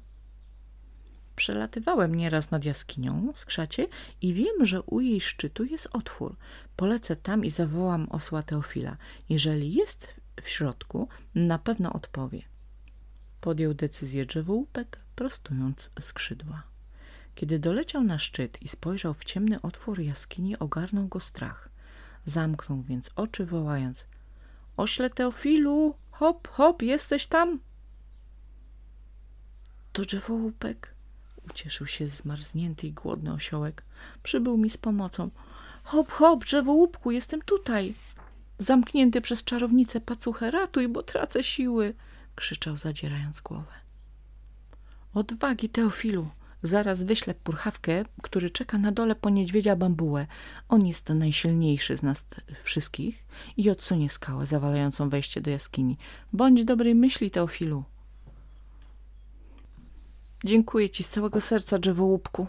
Przelatywałem 1.35 2.15
nieraz 2.15 2.51
nad 2.51 2.65
jaskinią 2.65 3.33
skrzacie 3.35 3.87
i 4.21 4.33
wiem, 4.33 4.65
że 4.65 4.81
u 4.81 4.99
jej 4.99 5.21
szczytu 5.21 5.63
jest 5.63 5.89
otwór. 5.93 6.35
Polecę 6.75 7.15
tam 7.15 7.45
i 7.45 7.49
zawołam 7.49 8.07
osła 8.09 8.43
Teofila. 8.43 8.97
Jeżeli 9.29 9.73
jest 9.73 10.07
w 10.41 10.49
środku, 10.49 11.07
na 11.35 11.59
pewno 11.59 11.93
odpowie. 11.93 12.41
Podjął 13.41 13.73
decyzję 13.73 14.25
drzewołupek, 14.25 14.99
prostując 15.15 15.89
skrzydła. 16.01 16.63
Kiedy 17.35 17.59
doleciał 17.59 18.03
na 18.03 18.19
szczyt 18.19 18.61
i 18.61 18.67
spojrzał 18.67 19.13
w 19.13 19.25
ciemny 19.25 19.61
otwór 19.61 19.99
jaskini, 19.99 20.59
ogarnął 20.59 21.07
go 21.07 21.19
strach. 21.19 21.69
Zamknął 22.25 22.81
więc 22.81 23.09
oczy, 23.15 23.45
wołając– 23.45 24.05
Ośle 24.77 25.09
Teofilu, 25.09 25.95
hop, 26.15 26.47
hop, 26.47 26.81
jesteś 26.81 27.27
tam? 27.27 27.59
To 29.93 30.01
drzewołupek 30.01 30.95
Ucieszył 31.49 31.87
się 31.87 32.07
zmarznięty 32.07 32.87
i 32.87 32.93
głodny 32.93 33.33
osiołek. 33.33 33.83
Przybył 34.23 34.57
mi 34.57 34.69
z 34.69 34.77
pomocą. 34.77 35.29
Hop, 35.83 36.11
hop, 36.11 36.45
drzewo 36.45 36.71
łupku, 36.71 37.11
jestem 37.11 37.41
tutaj. 37.41 37.93
Zamknięty 38.59 39.21
przez 39.21 39.43
czarownicę 39.43 40.01
pacuchę, 40.01 40.51
ratuj, 40.51 40.87
bo 40.87 41.03
tracę 41.03 41.43
siły, 41.43 41.93
krzyczał 42.35 42.77
zadzierając 42.77 43.41
głowę. 43.41 43.73
Odwagi, 45.13 45.69
Teofilu, 45.69 46.29
zaraz 46.65 47.03
wyślę 47.03 47.33
purchawkę, 47.33 48.05
który 48.21 48.49
czeka 48.49 48.77
na 48.77 48.91
dole 48.91 49.15
po 49.15 49.29
niedźwiedzia 49.29 49.75
bambułę. 49.75 50.27
On 50.69 50.85
jest 50.85 51.09
najsilniejszy 51.09 51.97
z 51.97 52.03
nas 52.03 52.25
wszystkich 52.63 53.25
i 53.57 53.69
odsunie 53.69 54.09
skałę 54.09 54.45
zawalającą 54.45 55.09
wejście 55.09 55.41
do 55.41 55.51
jaskini. 55.51 55.97
Bądź 56.33 56.65
dobrej 56.65 56.95
myśli, 56.95 57.31
Teofilu. 57.31 57.83
Dziękuję 60.45 60.89
ci 60.89 61.03
z 61.03 61.09
całego 61.09 61.41
serca, 61.41 61.79
drzewołupku, 61.79 62.47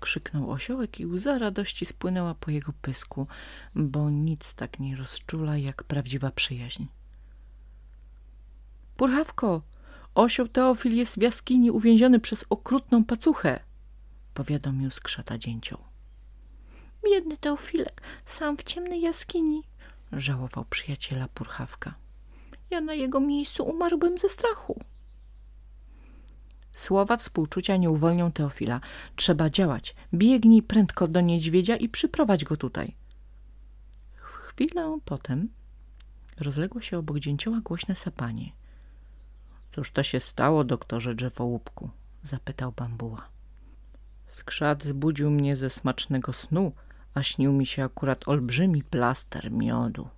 krzyknął 0.00 0.50
osiołek 0.50 1.00
i 1.00 1.06
łza 1.06 1.38
radości 1.38 1.86
spłynęła 1.86 2.34
po 2.34 2.50
jego 2.50 2.72
pysku, 2.82 3.26
bo 3.74 4.10
nic 4.10 4.54
tak 4.54 4.80
nie 4.80 4.96
rozczula 4.96 5.56
jak 5.56 5.84
prawdziwa 5.84 6.30
przyjaźń. 6.30 6.86
Purchawko, 8.96 9.62
osioł 10.16 10.48
Teofil 10.48 10.96
jest 10.96 11.14
w 11.14 11.22
jaskini 11.22 11.70
uwięziony 11.70 12.20
przez 12.20 12.44
okrutną 12.50 13.04
pacuchę, 13.04 13.60
powiadomił 14.34 14.90
skrzata 14.90 15.38
dzięcioł. 15.38 15.78
Biedny 17.04 17.36
Teofilek, 17.36 18.02
sam 18.26 18.56
w 18.56 18.62
ciemnej 18.62 19.00
jaskini, 19.00 19.62
żałował 20.12 20.64
przyjaciela 20.64 21.28
Purchawka. 21.28 21.94
Ja 22.70 22.80
na 22.80 22.94
jego 22.94 23.20
miejscu 23.20 23.64
umarłbym 23.64 24.18
ze 24.18 24.28
strachu. 24.28 24.80
Słowa 26.72 27.16
współczucia 27.16 27.76
nie 27.76 27.90
uwolnią 27.90 28.32
Teofila. 28.32 28.80
Trzeba 29.16 29.50
działać. 29.50 29.94
Biegnij 30.14 30.62
prędko 30.62 31.08
do 31.08 31.20
niedźwiedzia 31.20 31.76
i 31.76 31.88
przyprowadź 31.88 32.44
go 32.44 32.56
tutaj. 32.56 32.94
Chwilę 34.14 34.98
potem 35.04 35.48
rozległo 36.40 36.80
się 36.80 36.98
obok 36.98 37.18
dzięcioła 37.18 37.60
głośne 37.60 37.94
sapanie. 37.94 38.52
Cóż 39.76 39.90
to 39.90 40.02
się 40.02 40.20
stało, 40.20 40.64
doktorze 40.64 41.14
drzewołupku? 41.14 41.90
zapytał 42.22 42.72
bambuła. 42.72 43.28
Skrzat 44.28 44.84
zbudził 44.84 45.30
mnie 45.30 45.56
ze 45.56 45.70
smacznego 45.70 46.32
snu, 46.32 46.72
a 47.14 47.22
śnił 47.22 47.52
mi 47.52 47.66
się 47.66 47.84
akurat 47.84 48.28
olbrzymi 48.28 48.82
plaster 48.82 49.52
miodu. 49.52 50.08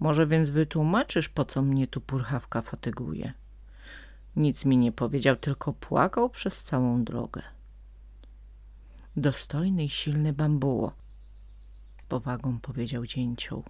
Może 0.00 0.26
więc 0.26 0.50
wytłumaczysz, 0.50 1.28
po 1.28 1.44
co 1.44 1.62
mnie 1.62 1.86
tu 1.86 2.00
purchawka 2.00 2.62
fatyguje? 2.62 3.32
Nic 4.36 4.64
mi 4.64 4.76
nie 4.78 4.92
powiedział, 4.92 5.36
tylko 5.36 5.72
płakał 5.72 6.30
przez 6.30 6.64
całą 6.64 7.04
drogę. 7.04 7.42
Dostojny 9.16 9.84
i 9.84 9.88
silny 9.88 10.32
bambuło, 10.32 10.92
powagą 12.08 12.60
powiedział 12.60 13.06
dzięcioł. 13.06 13.64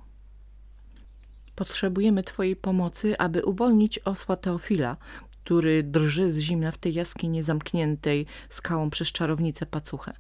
Potrzebujemy 1.57 2.23
twojej 2.23 2.57
pomocy, 2.57 3.19
aby 3.19 3.45
uwolnić 3.45 3.99
osła 3.99 4.37
Teofila, 4.37 4.97
który 5.45 5.83
drży 5.83 6.33
z 6.33 6.39
zimna 6.39 6.73
w 6.73 6.79
tej 6.79 6.95
jaskini 6.95 7.43
zamkniętej 7.43 8.27
skałą 8.49 8.91
przez 8.91 9.13
czarownicę 9.13 9.67
pacuchę. 9.67 10.13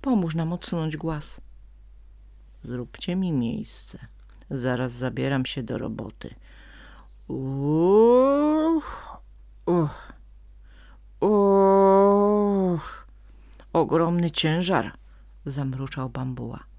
Pomóż 0.00 0.34
nam 0.34 0.52
odsunąć 0.52 0.96
głaz. 0.96 1.40
Zróbcie 2.64 3.16
mi 3.16 3.32
miejsce. 3.32 3.98
Zaraz 4.50 4.92
zabieram 4.92 5.46
się 5.46 5.62
do 5.62 5.78
roboty. 5.78 6.34
Uch. 7.28 9.18
Uch. 9.66 10.12
Uch. 11.20 13.06
Ogromny 13.72 14.30
ciężar, 14.30 14.92
zamruczał 15.46 16.10
bambuła. 16.10 16.69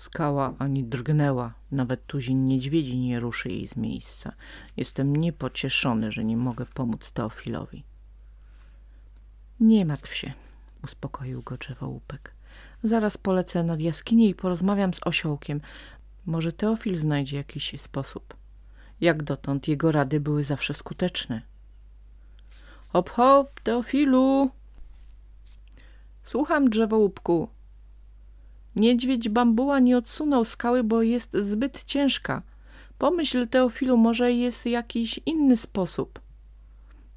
Skała 0.00 0.54
ani 0.58 0.84
drgnęła, 0.84 1.54
nawet 1.72 2.06
tuzin 2.06 2.46
niedźwiedzi 2.46 2.98
nie 2.98 3.20
ruszy 3.20 3.48
jej 3.48 3.68
z 3.68 3.76
miejsca. 3.76 4.32
Jestem 4.76 5.16
niepocieszony, 5.16 6.12
że 6.12 6.24
nie 6.24 6.36
mogę 6.36 6.66
pomóc 6.66 7.12
Teofilowi. 7.12 7.84
Nie 9.60 9.84
martw 9.84 10.14
się, 10.14 10.32
uspokoił 10.84 11.42
go 11.42 11.56
drzewołupek. 11.56 12.34
Zaraz 12.82 13.18
polecę 13.18 13.62
nad 13.64 13.80
jaskinię 13.80 14.28
i 14.28 14.34
porozmawiam 14.34 14.94
z 14.94 15.06
osiołkiem. 15.06 15.60
Może 16.26 16.52
Teofil 16.52 16.98
znajdzie 16.98 17.36
jakiś 17.36 17.80
sposób. 17.80 18.36
Jak 19.00 19.22
dotąd 19.22 19.68
jego 19.68 19.92
rady 19.92 20.20
były 20.20 20.44
zawsze 20.44 20.74
skuteczne. 20.74 21.42
Hop, 22.88 23.10
hop, 23.10 23.60
Teofilu! 23.60 24.50
Słucham, 26.22 26.70
drzewołupku. 26.70 27.48
Niedźwiedź 28.76 29.28
bambuła 29.28 29.78
nie 29.78 29.98
odsunął 29.98 30.44
skały, 30.44 30.84
bo 30.84 31.02
jest 31.02 31.36
zbyt 31.36 31.84
ciężka. 31.84 32.42
Pomyśl, 32.98 33.48
Teofilu, 33.48 33.96
może 33.96 34.32
jest 34.32 34.66
jakiś 34.66 35.20
inny 35.26 35.56
sposób. 35.56 36.20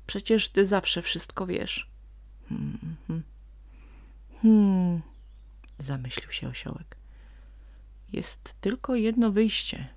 Przecież 0.07 0.49
ty 0.49 0.65
zawsze 0.65 1.01
wszystko 1.01 1.47
wiesz. 1.47 1.89
Hmm, 2.49 2.95
hmm. 3.07 3.23
hmm. 4.41 5.01
zamyślił 5.79 6.31
się 6.31 6.47
osiołek. 6.47 6.97
Jest 8.13 8.55
tylko 8.61 8.95
jedno 8.95 9.31
wyjście. 9.31 9.87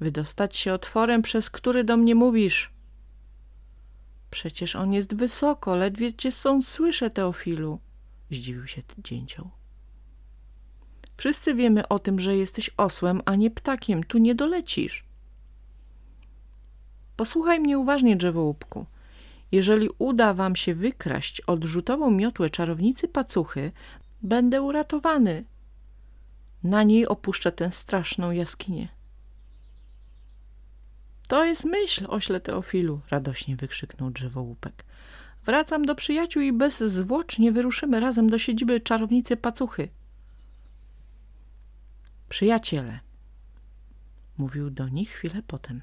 Wydostać 0.00 0.56
się 0.56 0.72
otworem, 0.72 1.22
przez 1.22 1.50
który 1.50 1.84
do 1.84 1.96
mnie 1.96 2.14
mówisz. 2.14 2.70
Przecież 4.30 4.76
on 4.76 4.92
jest 4.92 5.14
wysoko, 5.14 5.76
ledwie 5.76 6.14
cię 6.14 6.32
są 6.32 6.62
słyszę, 6.62 7.10
Teofilu. 7.10 7.80
Zdziwił 8.30 8.66
się 8.66 8.82
dzięcioł. 8.98 9.50
Wszyscy 11.16 11.54
wiemy 11.54 11.88
o 11.88 11.98
tym, 11.98 12.20
że 12.20 12.36
jesteś 12.36 12.70
osłem, 12.76 13.22
a 13.24 13.34
nie 13.34 13.50
ptakiem. 13.50 14.04
Tu 14.04 14.18
nie 14.18 14.34
dolecisz. 14.34 15.04
Posłuchaj 17.16 17.60
mnie 17.60 17.78
uważnie, 17.78 18.16
drzewołupku. 18.16 18.86
Jeżeli 19.52 19.88
uda 19.98 20.34
wam 20.34 20.56
się 20.56 20.74
wykraść 20.74 21.40
odrzutową 21.40 22.10
miotłę 22.10 22.50
czarownicy 22.50 23.08
pacuchy, 23.08 23.72
będę 24.22 24.62
uratowany. 24.62 25.44
Na 26.62 26.82
niej 26.82 27.06
opuszczę 27.06 27.52
tę 27.52 27.72
straszną 27.72 28.30
jaskinię. 28.30 28.88
To 31.28 31.44
jest 31.44 31.64
myśl, 31.64 32.06
ośle 32.08 32.40
Teofilu, 32.40 33.00
radośnie 33.10 33.56
wykrzyknął 33.56 34.10
drzewołupek. 34.10 34.84
Wracam 35.44 35.84
do 35.84 35.94
przyjaciół 35.94 36.42
i 36.42 36.52
bezzwłocznie 36.52 37.52
wyruszymy 37.52 38.00
razem 38.00 38.30
do 38.30 38.38
siedziby 38.38 38.80
czarownicy 38.80 39.36
pacuchy. 39.36 39.88
Przyjaciele, 42.28 43.00
mówił 44.38 44.70
do 44.70 44.88
nich 44.88 45.10
chwilę 45.10 45.42
potem. 45.46 45.82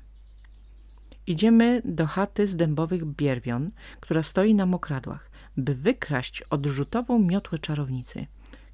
Idziemy 1.27 1.81
do 1.85 2.07
chaty 2.07 2.47
z 2.47 2.55
dębowych 2.55 3.05
bierwion, 3.05 3.71
która 4.00 4.23
stoi 4.23 4.55
na 4.55 4.65
mokradłach, 4.65 5.31
by 5.57 5.75
wykraść 5.75 6.41
odrzutową 6.41 7.19
miotłę 7.19 7.59
czarownicy. 7.59 8.27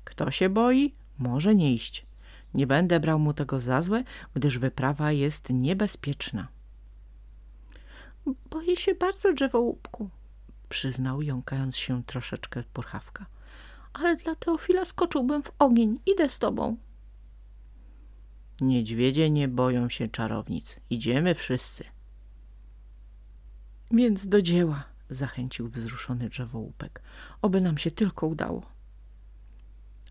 Kto 0.03 0.31
się 0.31 0.49
boi, 0.49 0.95
może 1.17 1.55
nie 1.55 1.73
iść. 1.73 2.05
Nie 2.53 2.67
będę 2.67 2.99
brał 2.99 3.19
mu 3.19 3.33
tego 3.33 3.59
za 3.59 3.81
złe, 3.81 4.03
gdyż 4.33 4.57
wyprawa 4.57 5.11
jest 5.11 5.49
niebezpieczna. 5.49 6.47
Boję 8.49 8.77
się 8.77 8.95
bardzo 8.95 9.33
drzewołupku, 9.33 10.09
przyznał, 10.69 11.21
jąkając 11.21 11.77
się 11.77 12.03
troszeczkę 12.03 12.63
purchawka. 12.73 13.25
Ale 13.93 14.15
dla 14.15 14.35
Teofila 14.35 14.85
skoczyłbym 14.85 15.43
w 15.43 15.51
ogień. 15.59 15.99
Idę 16.05 16.29
z 16.29 16.39
tobą. 16.39 16.77
Niedźwiedzie 18.62 19.30
nie 19.30 19.48
boją 19.48 19.89
się 19.89 20.08
czarownic. 20.08 20.80
Idziemy 20.89 21.36
wszyscy. 21.36 21.84
Więc 23.91 24.28
do 24.28 24.41
dzieła, 24.41 24.84
zachęcił 25.10 25.69
wzruszony 25.69 26.30
drzewołupek. 26.30 27.02
Oby 27.41 27.62
nam 27.62 27.78
się 27.78 27.91
tylko 27.91 28.28
udało. 28.28 28.65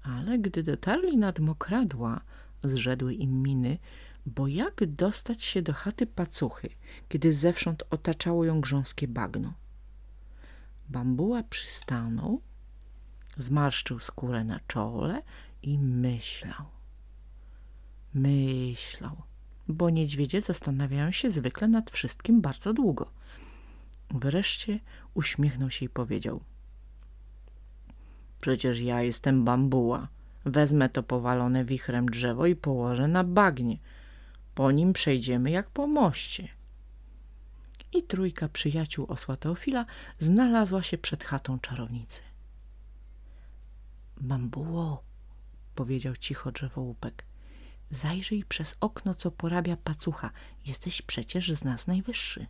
Ale 0.03 0.39
gdy 0.39 0.63
dotarli 0.63 1.17
nad 1.17 1.39
mokradła, 1.39 2.21
zrzedły 2.65 3.15
im 3.15 3.43
miny, 3.43 3.79
bo 4.27 4.49
jak 4.49 4.87
dostać 4.87 5.43
się 5.43 5.63
do 5.63 5.73
chaty 5.73 6.07
pacuchy, 6.07 6.69
kiedy 7.09 7.33
zewsząd 7.33 7.83
otaczało 7.91 8.45
ją 8.45 8.61
grząskie 8.61 9.09
bagno? 9.09 9.55
Bambuła 10.89 11.43
przystanął, 11.43 12.43
zmarszczył 13.37 13.99
skórę 13.99 14.45
na 14.45 14.61
czole 14.61 15.23
i 15.63 15.79
myślał. 15.79 16.78
Myślał, 18.14 19.23
bo 19.68 19.90
niedźwiedzie 19.90 20.40
zastanawiają 20.40 21.11
się 21.11 21.31
zwykle 21.31 21.68
nad 21.68 21.90
wszystkim 21.90 22.40
bardzo 22.40 22.73
długo. 22.73 23.11
Wreszcie 24.11 24.81
uśmiechnął 25.14 25.71
się 25.71 25.87
i 25.87 25.88
powiedział– 25.88 26.40
Przecież 28.40 28.81
ja 28.81 29.03
jestem 29.03 29.44
bambuła. 29.44 30.09
Wezmę 30.44 30.88
to 30.88 31.03
powalone 31.03 31.64
wichrem 31.64 32.09
drzewo 32.09 32.47
i 32.47 32.57
położę 32.57 33.09
na 33.09 33.25
bagnie. 33.25 33.79
Po 34.55 34.71
nim 34.71 34.92
przejdziemy 34.92 35.51
jak 35.51 35.71
po 35.71 35.87
moście. 35.87 36.49
I 37.92 38.03
trójka 38.03 38.49
przyjaciół 38.49 39.07
osła 39.09 39.37
Teofila 39.37 39.87
znalazła 40.18 40.83
się 40.83 40.99
przed 40.99 41.25
chatą 41.25 41.59
czarownicy. 41.59 42.21
Bambuło, 44.21 45.03
powiedział 45.75 46.16
cicho 46.16 46.53
drzewołupek, 46.53 47.25
zajrzyj 47.90 48.44
przez 48.44 48.77
okno, 48.81 49.14
co 49.14 49.31
porabia 49.31 49.77
pacucha. 49.77 50.31
Jesteś 50.66 51.03
przecież 51.03 51.53
z 51.53 51.64
nas 51.64 51.87
najwyższy. 51.87 52.46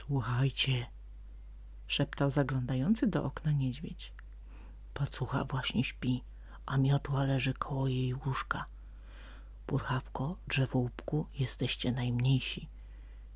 Słuchajcie, 0.00 0.86
szeptał 1.86 2.30
zaglądający 2.30 3.06
do 3.06 3.24
okna 3.24 3.52
niedźwiedź. 3.52 4.12
Pacucha 4.94 5.44
właśnie 5.44 5.84
śpi, 5.84 6.22
a 6.66 6.76
miotła 6.76 7.24
leży 7.24 7.54
koło 7.54 7.88
jej 7.88 8.14
łóżka. 8.14 8.64
Purchawko, 9.66 10.36
drzewołupku, 10.48 11.26
jesteście 11.34 11.92
najmniejsi. 11.92 12.68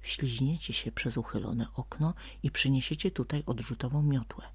Wśliźniecie 0.01 0.73
się 0.73 0.93
przez 0.93 1.17
uchylone 1.17 1.67
okno 1.75 2.15
i 2.43 2.51
przyniesiecie 2.51 3.11
tutaj 3.11 3.43
odrzutową 3.47 4.03
miotłę. 4.03 4.54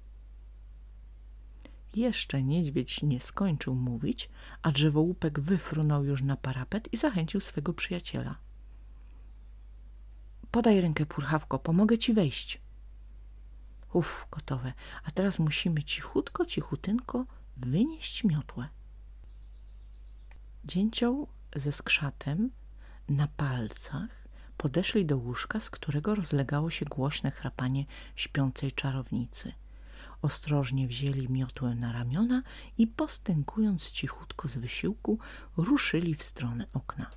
Jeszcze 1.94 2.42
niedźwiedź 2.42 3.02
nie 3.02 3.20
skończył 3.20 3.74
mówić, 3.74 4.30
a 4.62 4.72
drzewołupek 4.72 5.40
wyfrunął 5.40 6.04
już 6.04 6.22
na 6.22 6.36
parapet 6.36 6.92
i 6.92 6.96
zachęcił 6.96 7.40
swego 7.40 7.72
przyjaciela. 7.72 8.38
Podaj 10.50 10.80
rękę, 10.80 11.06
Purchawko, 11.06 11.58
pomogę 11.58 11.98
ci 11.98 12.14
wejść. 12.14 12.60
Uf, 13.92 14.26
gotowe. 14.30 14.72
A 15.04 15.10
teraz 15.10 15.38
musimy 15.38 15.82
cichutko, 15.82 16.46
cichutynko 16.46 17.26
wynieść 17.56 18.24
miotłę. 18.24 18.68
Dzięcioł 20.64 21.28
ze 21.56 21.72
skrzatem 21.72 22.50
na 23.08 23.28
palcach 23.28 24.28
podeszli 24.56 25.06
do 25.06 25.16
łóżka, 25.16 25.60
z 25.60 25.70
którego 25.70 26.14
rozlegało 26.14 26.70
się 26.70 26.84
głośne 26.84 27.30
chrapanie 27.30 27.84
śpiącej 28.16 28.72
czarownicy. 28.72 29.52
Ostrożnie 30.22 30.88
wzięli 30.88 31.28
miotłę 31.28 31.74
na 31.74 31.92
ramiona 31.92 32.42
i 32.78 32.86
postękując 32.86 33.90
cichutko 33.90 34.48
z 34.48 34.56
wysiłku, 34.56 35.18
ruszyli 35.56 36.14
w 36.14 36.22
stronę 36.22 36.66
okna. 36.72 37.10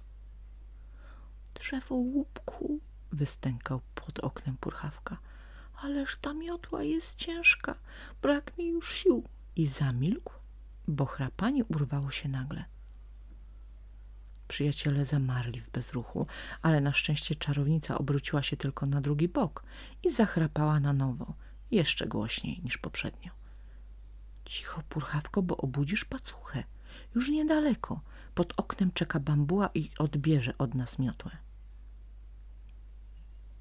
Drzewo 1.54 1.96
łupku, 1.96 2.80
wystękał 3.12 3.82
pod 3.96 4.20
oknem 4.20 4.58
purchawka. 4.58 5.18
Ależ 5.82 6.18
ta 6.18 6.34
miotła 6.34 6.84
jest 6.84 7.16
ciężka, 7.16 7.76
brak 8.22 8.58
mi 8.58 8.68
już 8.68 8.94
sił. 8.96 9.24
I 9.56 9.68
zamilkł, 9.68 10.34
bo 10.88 11.06
chrapanie 11.06 11.66
urwało 11.66 12.12
się 12.12 12.30
nagle. 12.30 12.66
Przyjaciele 14.48 15.06
zamarli 15.06 15.62
w 15.62 15.70
bezruchu, 15.70 16.28
ale 16.62 16.82
na 16.82 16.94
szczęście 16.94 17.36
czarownica 17.36 17.98
obróciła 17.98 18.44
się 18.44 18.58
tylko 18.58 18.86
na 18.86 19.02
drugi 19.02 19.28
bok 19.28 19.64
i 20.04 20.12
zachrapała 20.12 20.80
na 20.80 20.94
nowo, 20.94 21.34
jeszcze 21.74 22.08
głośniej 22.08 22.62
niż 22.64 22.78
poprzednio. 22.78 23.32
Cicho, 24.46 24.82
purchawko, 24.90 25.42
bo 25.42 25.58
obudzisz 25.58 26.06
pacuchę. 26.06 26.64
Już 27.16 27.30
niedaleko. 27.30 28.02
Pod 28.36 28.54
oknem 28.58 28.92
czeka 28.92 29.20
bambuła 29.20 29.70
i 29.74 29.90
odbierze 29.98 30.58
od 30.58 30.74
nas 30.74 31.00
miotłę. 31.00 31.32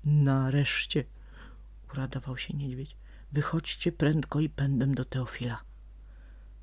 Nareszcie, 0.05 1.05
uradował 1.93 2.39
się 2.39 2.55
niedźwiedź. 2.55 2.97
Wychodźcie 3.33 3.93
prędko 3.93 4.41
i 4.41 4.49
pędem 4.49 4.95
do 4.95 5.05
Teofila. 5.05 5.63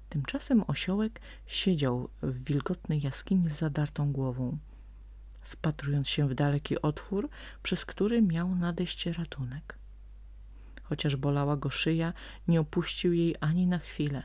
Tymczasem 0.09 0.63
osiołek 0.67 1.21
siedział 1.47 2.09
w 2.21 2.43
wilgotnej 2.43 3.01
jaskini 3.01 3.49
z 3.49 3.57
zadartą 3.57 4.11
głową, 4.11 4.57
wpatrując 5.41 6.09
się 6.09 6.27
w 6.27 6.33
daleki 6.33 6.81
otwór, 6.81 7.29
przez 7.63 7.85
który 7.85 8.21
miał 8.21 8.55
nadejść 8.55 9.05
ratunek. 9.05 9.78
Chociaż 10.89 11.15
bolała 11.15 11.57
go 11.57 11.69
szyja, 11.69 12.13
nie 12.47 12.59
opuścił 12.59 13.13
jej 13.13 13.35
ani 13.39 13.67
na 13.67 13.79
chwilę. 13.79 14.23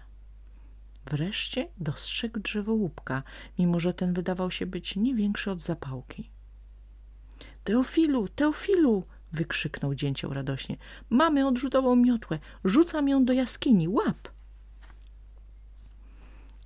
Wreszcie 1.07 1.69
dostrzegł 1.79 2.41
drzewo 2.41 2.73
łupka, 2.73 3.23
mimo 3.59 3.81
że 3.81 3.95
ten 3.95 4.15
wydawał 4.15 4.51
się 4.51 4.67
być 4.67 4.97
nie 4.97 5.15
większy 5.15 5.51
od 5.51 5.61
zapałki. 5.61 6.31
Teofilu, 7.65 8.29
Teofilu! 8.29 9.05
wykrzyknął 9.33 9.95
dzięcioł 9.95 10.33
radośnie. 10.33 10.77
Mamy 11.11 11.47
odrzutową 11.47 11.97
miotłę. 11.97 12.39
Rzucam 12.65 13.09
ją 13.09 13.25
do 13.25 13.33
jaskini. 13.33 13.89
Łap! 13.89 14.29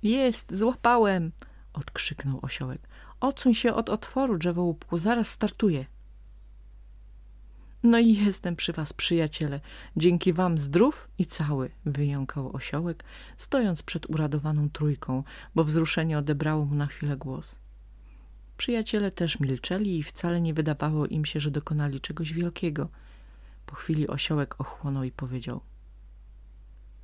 Jest, 0.03 0.57
złapałem! 0.57 1.31
odkrzyknął 1.73 2.39
osiołek. 2.41 2.81
Odsuń 3.19 3.53
się 3.53 3.73
od 3.73 3.89
otworu, 3.89 4.37
drzewołupku, 4.37 4.97
zaraz 4.97 5.29
startuję. 5.29 5.85
No 7.83 7.99
i 7.99 8.15
jestem 8.15 8.55
przy 8.55 8.73
was, 8.73 8.93
przyjaciele. 8.93 9.59
Dzięki 9.97 10.33
wam 10.33 10.57
zdrów 10.57 11.09
i 11.17 11.25
cały, 11.25 11.69
wyjąkał 11.85 12.55
osiołek, 12.55 13.03
stojąc 13.37 13.83
przed 13.83 14.09
uradowaną 14.09 14.69
trójką, 14.69 15.23
bo 15.55 15.63
wzruszenie 15.63 16.17
odebrało 16.17 16.65
mu 16.65 16.75
na 16.75 16.87
chwilę 16.87 17.17
głos. 17.17 17.59
Przyjaciele 18.57 19.11
też 19.11 19.39
milczeli 19.39 19.97
i 19.97 20.03
wcale 20.03 20.41
nie 20.41 20.53
wydawało 20.53 21.07
im 21.07 21.25
się, 21.25 21.39
że 21.39 21.51
dokonali 21.51 22.01
czegoś 22.01 22.33
wielkiego. 22.33 22.89
Po 23.65 23.75
chwili 23.75 24.07
osiołek 24.07 24.61
ochłonął 24.61 25.03
i 25.03 25.11
powiedział 25.11 25.61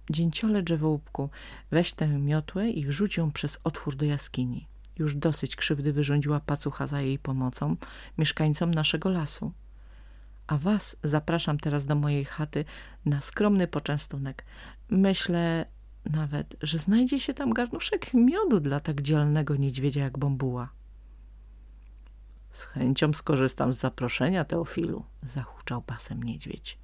Dzięciole 0.09 0.63
drzewołupku, 0.63 1.29
weź 1.71 1.93
tę 1.93 2.07
miotłę 2.07 2.69
i 2.69 2.85
wrzuć 2.85 3.17
ją 3.17 3.31
przez 3.31 3.59
otwór 3.63 3.95
do 3.95 4.05
jaskini. 4.05 4.67
Już 4.97 5.15
dosyć 5.15 5.55
krzywdy 5.55 5.93
wyrządziła 5.93 6.39
pacucha 6.39 6.87
za 6.87 7.01
jej 7.01 7.19
pomocą 7.19 7.75
mieszkańcom 8.17 8.73
naszego 8.73 9.09
lasu. 9.09 9.51
A 10.47 10.57
was 10.57 10.97
zapraszam 11.03 11.57
teraz 11.57 11.85
do 11.85 11.95
mojej 11.95 12.25
chaty 12.25 12.65
na 13.05 13.21
skromny 13.21 13.67
poczęstunek. 13.67 14.45
Myślę 14.89 15.65
nawet, 16.05 16.55
że 16.61 16.79
znajdzie 16.79 17.19
się 17.19 17.33
tam 17.33 17.53
garnuszek 17.53 18.13
miodu 18.13 18.59
dla 18.59 18.79
tak 18.79 19.01
dzielnego 19.01 19.55
niedźwiedzia 19.55 20.03
jak 20.03 20.17
Bombuła. 20.17 20.69
Z 22.51 22.61
chęcią 22.63 23.13
skorzystam 23.13 23.73
z 23.73 23.79
zaproszenia, 23.79 24.45
Teofilu, 24.45 25.05
zahuczał 25.23 25.81
basem 25.81 26.23
niedźwiedź. 26.23 26.77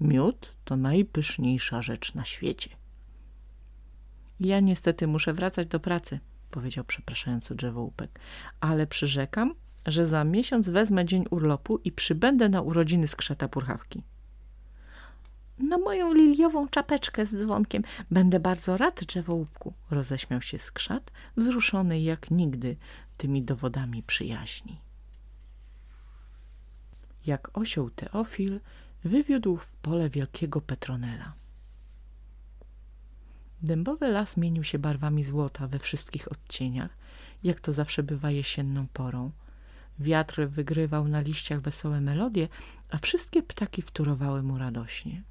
Miód 0.00 0.54
to 0.64 0.76
najpyszniejsza 0.76 1.82
rzecz 1.82 2.14
na 2.14 2.24
świecie. 2.24 2.70
Ja 4.40 4.60
niestety 4.60 5.06
muszę 5.06 5.34
wracać 5.34 5.68
do 5.68 5.80
pracy, 5.80 6.20
powiedział 6.50 6.84
przepraszający 6.84 7.54
drzewołupek, 7.54 8.20
ale 8.60 8.86
przyrzekam, 8.86 9.54
że 9.86 10.06
za 10.06 10.24
miesiąc 10.24 10.68
wezmę 10.68 11.04
dzień 11.04 11.24
urlopu 11.30 11.78
i 11.84 11.92
przybędę 11.92 12.48
na 12.48 12.62
urodziny 12.62 13.08
skrzeta 13.08 13.48
purchawki. 13.48 14.02
Na 15.58 15.78
moją 15.78 16.14
liliową 16.14 16.68
czapeczkę 16.68 17.26
z 17.26 17.36
dzwonkiem. 17.36 17.82
Będę 18.10 18.40
bardzo 18.40 18.76
rad, 18.76 19.04
drzewołupku, 19.04 19.72
roześmiał 19.90 20.42
się 20.42 20.58
skrzat, 20.58 21.12
wzruszony 21.36 22.00
jak 22.00 22.30
nigdy 22.30 22.76
tymi 23.16 23.42
dowodami 23.42 24.02
przyjaźni. 24.02 24.80
Jak 27.26 27.58
osioł 27.58 27.90
Teofil 27.90 28.60
wywiódł 29.04 29.56
w 29.56 29.66
pole 29.76 30.10
wielkiego 30.10 30.60
Petronela. 30.60 31.32
Dębowy 33.62 34.08
las 34.08 34.36
mienił 34.36 34.64
się 34.64 34.78
barwami 34.78 35.24
złota 35.24 35.66
we 35.66 35.78
wszystkich 35.78 36.32
odcieniach, 36.32 36.96
jak 37.42 37.60
to 37.60 37.72
zawsze 37.72 38.02
bywa 38.02 38.30
jesienną 38.30 38.86
porą. 38.92 39.30
Wiatr 40.00 40.48
wygrywał 40.48 41.08
na 41.08 41.20
liściach 41.20 41.60
wesołe 41.60 42.00
melodie, 42.00 42.48
a 42.90 42.98
wszystkie 42.98 43.42
ptaki 43.42 43.82
wtórowały 43.82 44.42
mu 44.42 44.58
radośnie. 44.58 45.22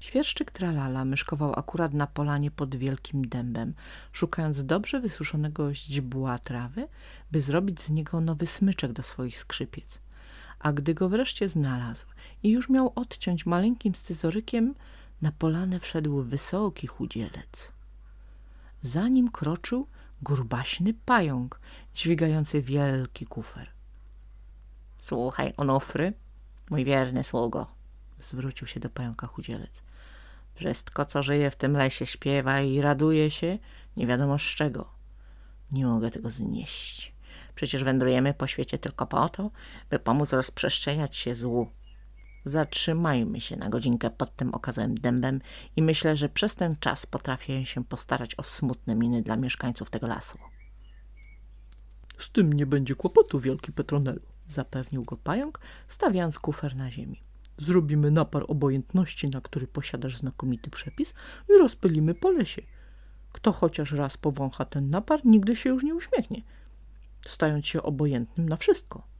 Świerszczyk 0.00 0.50
tralala 0.50 1.04
myszkował 1.04 1.52
akurat 1.58 1.94
na 1.94 2.06
polanie 2.06 2.50
pod 2.50 2.76
wielkim 2.76 3.28
dębem, 3.28 3.74
szukając 4.12 4.64
dobrze 4.64 5.00
wysuszonego 5.00 5.74
źdźbła 5.74 6.38
trawy, 6.38 6.88
by 7.32 7.40
zrobić 7.40 7.82
z 7.82 7.90
niego 7.90 8.20
nowy 8.20 8.46
smyczek 8.46 8.92
do 8.92 9.02
swoich 9.02 9.38
skrzypiec. 9.38 9.98
A 10.58 10.72
gdy 10.72 10.94
go 10.94 11.08
wreszcie 11.08 11.48
znalazł 11.48 12.06
i 12.42 12.50
już 12.50 12.68
miał 12.68 12.92
odciąć 12.94 13.46
maleńkim 13.46 13.94
scyzorykiem, 13.94 14.74
na 15.22 15.32
polanę 15.32 15.80
wszedł 15.80 16.22
wysoki 16.22 16.86
chudzielec. 16.86 17.72
Za 18.82 19.08
nim 19.08 19.30
kroczył 19.30 19.86
grubaszny 20.22 20.94
pająk, 21.04 21.60
dźwigający 21.94 22.62
wielki 22.62 23.26
kufer.— 23.26 23.68
Słuchaj, 25.08 25.54
Onofry, 25.56 26.12
mój 26.70 26.84
wierny 26.84 27.24
sługo— 27.24 27.66
zwrócił 28.28 28.66
się 28.66 28.80
do 28.80 28.90
pająka 28.90 29.26
chudzielec.— 29.26 29.82
Wszystko, 30.54 31.04
co 31.04 31.22
żyje 31.22 31.50
w 31.50 31.56
tym 31.56 31.72
lesie, 31.72 32.06
śpiewa 32.06 32.60
i 32.60 32.80
raduje 32.80 33.30
się, 33.30 33.58
nie 33.96 34.06
wiadomo 34.06 34.38
z 34.38 34.42
czego. 34.42 34.94
Nie 35.72 35.86
mogę 35.86 36.10
tego 36.10 36.30
znieść. 36.30 37.14
Przecież 37.54 37.84
wędrujemy 37.84 38.34
po 38.34 38.46
świecie 38.46 38.78
tylko 38.78 39.06
po 39.06 39.28
to, 39.28 39.50
by 39.90 39.98
pomóc 39.98 40.32
rozprzestrzeniać 40.32 41.16
się 41.16 41.34
złu. 41.34 41.70
Zatrzymajmy 42.44 43.40
się 43.40 43.56
na 43.56 43.68
godzinkę 43.68 44.10
pod 44.10 44.36
tym 44.36 44.54
okazałym 44.54 44.94
dębem 44.94 45.40
i 45.76 45.82
myślę, 45.82 46.16
że 46.16 46.28
przez 46.28 46.54
ten 46.54 46.76
czas 46.76 47.06
potrafię 47.06 47.66
się 47.66 47.84
postarać 47.84 48.34
o 48.34 48.42
smutne 48.42 48.94
miny 48.94 49.22
dla 49.22 49.36
mieszkańców 49.36 49.90
tego 49.90 50.06
lasu. 50.06 50.38
Z 52.18 52.30
tym 52.30 52.52
nie 52.52 52.66
będzie 52.66 52.94
kłopotu, 52.94 53.40
wielki 53.40 53.72
Petronelu, 53.72 54.20
zapewnił 54.48 55.02
go 55.02 55.16
pająk, 55.16 55.60
stawiając 55.88 56.38
kufer 56.38 56.76
na 56.76 56.90
ziemi. 56.90 57.22
Zrobimy 57.58 58.10
napar 58.10 58.44
obojętności, 58.48 59.28
na 59.28 59.40
który 59.40 59.66
posiadasz 59.66 60.16
znakomity 60.16 60.70
przepis 60.70 61.14
i 61.48 61.58
rozpylimy 61.58 62.14
po 62.14 62.30
lesie. 62.30 62.62
Kto 63.32 63.52
chociaż 63.52 63.92
raz 63.92 64.16
powącha 64.16 64.64
ten 64.64 64.90
napar, 64.90 65.20
nigdy 65.24 65.56
się 65.56 65.70
już 65.70 65.82
nie 65.82 65.94
uśmiechnie, 65.94 66.42
stając 67.26 67.66
się 67.66 67.82
obojętnym 67.82 68.48
na 68.48 68.56
wszystko 68.56 69.14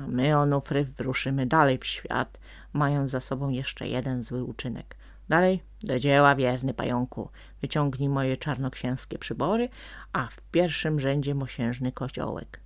a 0.00 0.06
my, 0.06 0.36
Onufry, 0.36 0.84
wyruszymy 0.84 1.46
dalej 1.46 1.78
w 1.78 1.86
świat, 1.86 2.38
mając 2.72 3.10
za 3.10 3.20
sobą 3.20 3.48
jeszcze 3.48 3.88
jeden 3.88 4.24
zły 4.24 4.44
uczynek. 4.44 4.96
Dalej, 5.30 5.62
do 5.82 5.98
dzieła, 5.98 6.36
wierny 6.36 6.74
pająku. 6.74 7.28
Wyciągnij 7.60 8.08
moje 8.08 8.36
czarnoksięskie 8.36 9.18
przybory, 9.18 9.68
a 10.12 10.26
w 10.26 10.40
pierwszym 10.40 11.00
rzędzie 11.00 11.34
mosiężny 11.34 11.92
kociołek. 11.92 12.60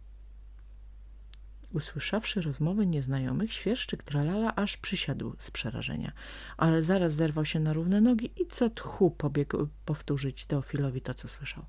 Usłyszawszy 1.72 2.40
rozmowę 2.40 2.86
nieznajomych, 2.86 3.52
świerszczyk 3.52 4.02
tralala 4.02 4.54
aż 4.54 4.76
przysiadł 4.76 5.34
z 5.38 5.50
przerażenia, 5.50 6.12
ale 6.56 6.82
zaraz 6.82 7.12
zerwał 7.12 7.44
się 7.44 7.60
na 7.60 7.72
równe 7.72 8.00
nogi 8.00 8.30
i 8.36 8.46
co 8.46 8.70
tchu 8.70 9.10
pobiegł 9.10 9.68
powtórzyć 9.84 10.46
Teofilowi 10.46 11.00
to, 11.00 11.14
co 11.14 11.28
słyszał. 11.28 11.64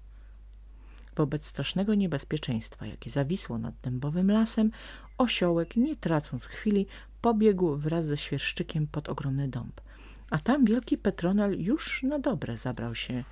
Wobec 1.16 1.46
strasznego 1.46 1.96
niebezpieczeństwa, 1.96 2.86
jakie 2.86 3.10
zawisło 3.10 3.58
nad 3.58 3.76
dębowym 3.82 4.32
lasem, 4.32 4.72
osiołek, 5.18 5.76
nie 5.76 5.96
tracąc 5.96 6.46
chwili, 6.46 6.88
pobiegł 7.22 7.76
wraz 7.76 8.06
ze 8.06 8.18
świerszczykiem 8.18 8.88
pod 8.88 9.10
ogromny 9.10 9.48
dąb. 9.48 9.82
A 10.30 10.40
tam 10.40 10.66
wielki 10.66 10.98
Petronel 10.98 11.62
już 11.62 12.04
na 12.04 12.20
dobre 12.20 12.58
zabrał 12.58 12.96
się 12.96 13.24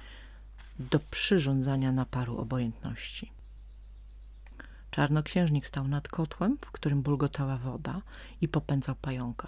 do 0.80 1.00
przyrządzania 1.00 1.92
naparu 1.92 2.38
obojętności. 2.38 3.32
Czarnoksiężnik 4.92 5.68
stał 5.68 5.88
nad 5.88 6.08
kotłem, 6.08 6.58
w 6.62 6.72
którym 6.72 7.02
bulgotała 7.02 7.58
woda 7.58 8.02
i 8.42 8.48
popędzał 8.48 8.96
pająka. 8.96 9.48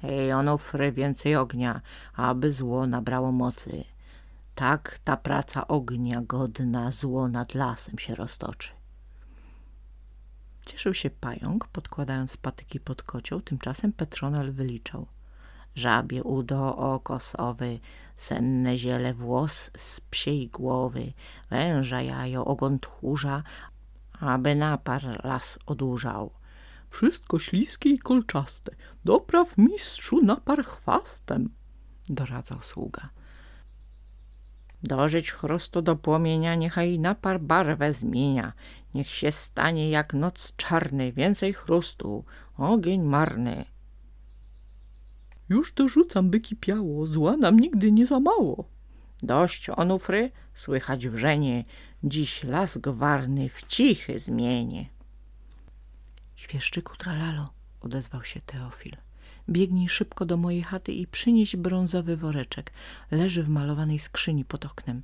Hej, 0.00 0.32
Onufry, 0.32 0.92
więcej 0.92 1.36
ognia, 1.36 1.80
aby 2.14 2.52
zło 2.52 2.86
nabrało 2.86 3.32
mocy. 3.32 3.84
Tak 4.54 5.00
ta 5.04 5.16
praca 5.16 5.68
ognia 5.68 6.22
godna 6.22 6.90
zło 6.90 7.28
nad 7.28 7.54
lasem 7.54 7.98
się 7.98 8.14
roztoczy. 8.14 8.68
Cieszył 10.66 10.94
się 10.94 11.10
pająk, 11.10 11.68
podkładając 11.68 12.36
patyki 12.36 12.80
pod 12.80 13.02
kocioł, 13.02 13.40
tymczasem 13.40 13.92
Petronel 13.92 14.52
wyliczał. 14.52 15.06
Żabie 15.78 16.22
udo 16.24 16.76
oko 16.76 17.20
sowy, 17.20 17.80
senne 18.16 18.76
ziele 18.76 19.14
włos 19.14 19.70
z 19.76 20.00
psiej 20.00 20.48
głowy, 20.48 21.12
węża 21.50 22.02
jajo 22.02 22.44
ogon 22.44 22.78
tchórza, 22.78 23.42
aby 24.20 24.54
napar 24.54 25.24
las 25.24 25.58
odurzał. 25.66 26.30
Wszystko 26.90 27.38
śliskie 27.38 27.90
i 27.90 27.98
kolczaste, 27.98 28.72
dopraw 29.04 29.58
mistrzu 29.58 30.22
napar 30.22 30.64
chwastem, 30.64 31.50
doradzał 32.08 32.62
sługa. 32.62 33.08
Dożyć 34.82 35.32
chrustu 35.32 35.82
do 35.82 35.96
płomienia, 35.96 36.54
niechaj 36.54 36.98
napar 36.98 37.40
barwę 37.40 37.94
zmienia. 37.94 38.52
Niech 38.94 39.10
się 39.10 39.32
stanie 39.32 39.90
jak 39.90 40.14
noc 40.14 40.56
czarny, 40.56 41.12
więcej 41.12 41.52
chrustu, 41.52 42.24
ogień 42.56 43.02
marny. 43.02 43.77
Już 45.48 45.72
dorzucam, 45.72 46.30
by 46.30 46.40
kipiało, 46.40 47.06
zła 47.06 47.36
nam 47.36 47.60
nigdy 47.60 47.92
nie 47.92 48.06
za 48.06 48.20
mało. 48.20 48.64
Dość, 49.22 49.70
onufry, 49.70 50.30
słychać 50.54 51.08
wrzenie, 51.08 51.64
dziś 52.04 52.44
las 52.44 52.78
gwarny 52.78 53.48
w 53.48 53.66
cichy 53.66 54.18
zmienie. 54.18 54.88
Świeszczyku 56.36 56.96
tralalo, 56.96 57.50
odezwał 57.80 58.24
się 58.24 58.40
Teofil. 58.40 58.96
Biegnij 59.48 59.88
szybko 59.88 60.26
do 60.26 60.36
mojej 60.36 60.62
chaty 60.62 60.92
i 60.92 61.06
przynieś 61.06 61.56
brązowy 61.56 62.16
woreczek. 62.16 62.72
Leży 63.10 63.42
w 63.42 63.48
malowanej 63.48 63.98
skrzyni 63.98 64.44
pod 64.44 64.64
oknem. 64.64 65.02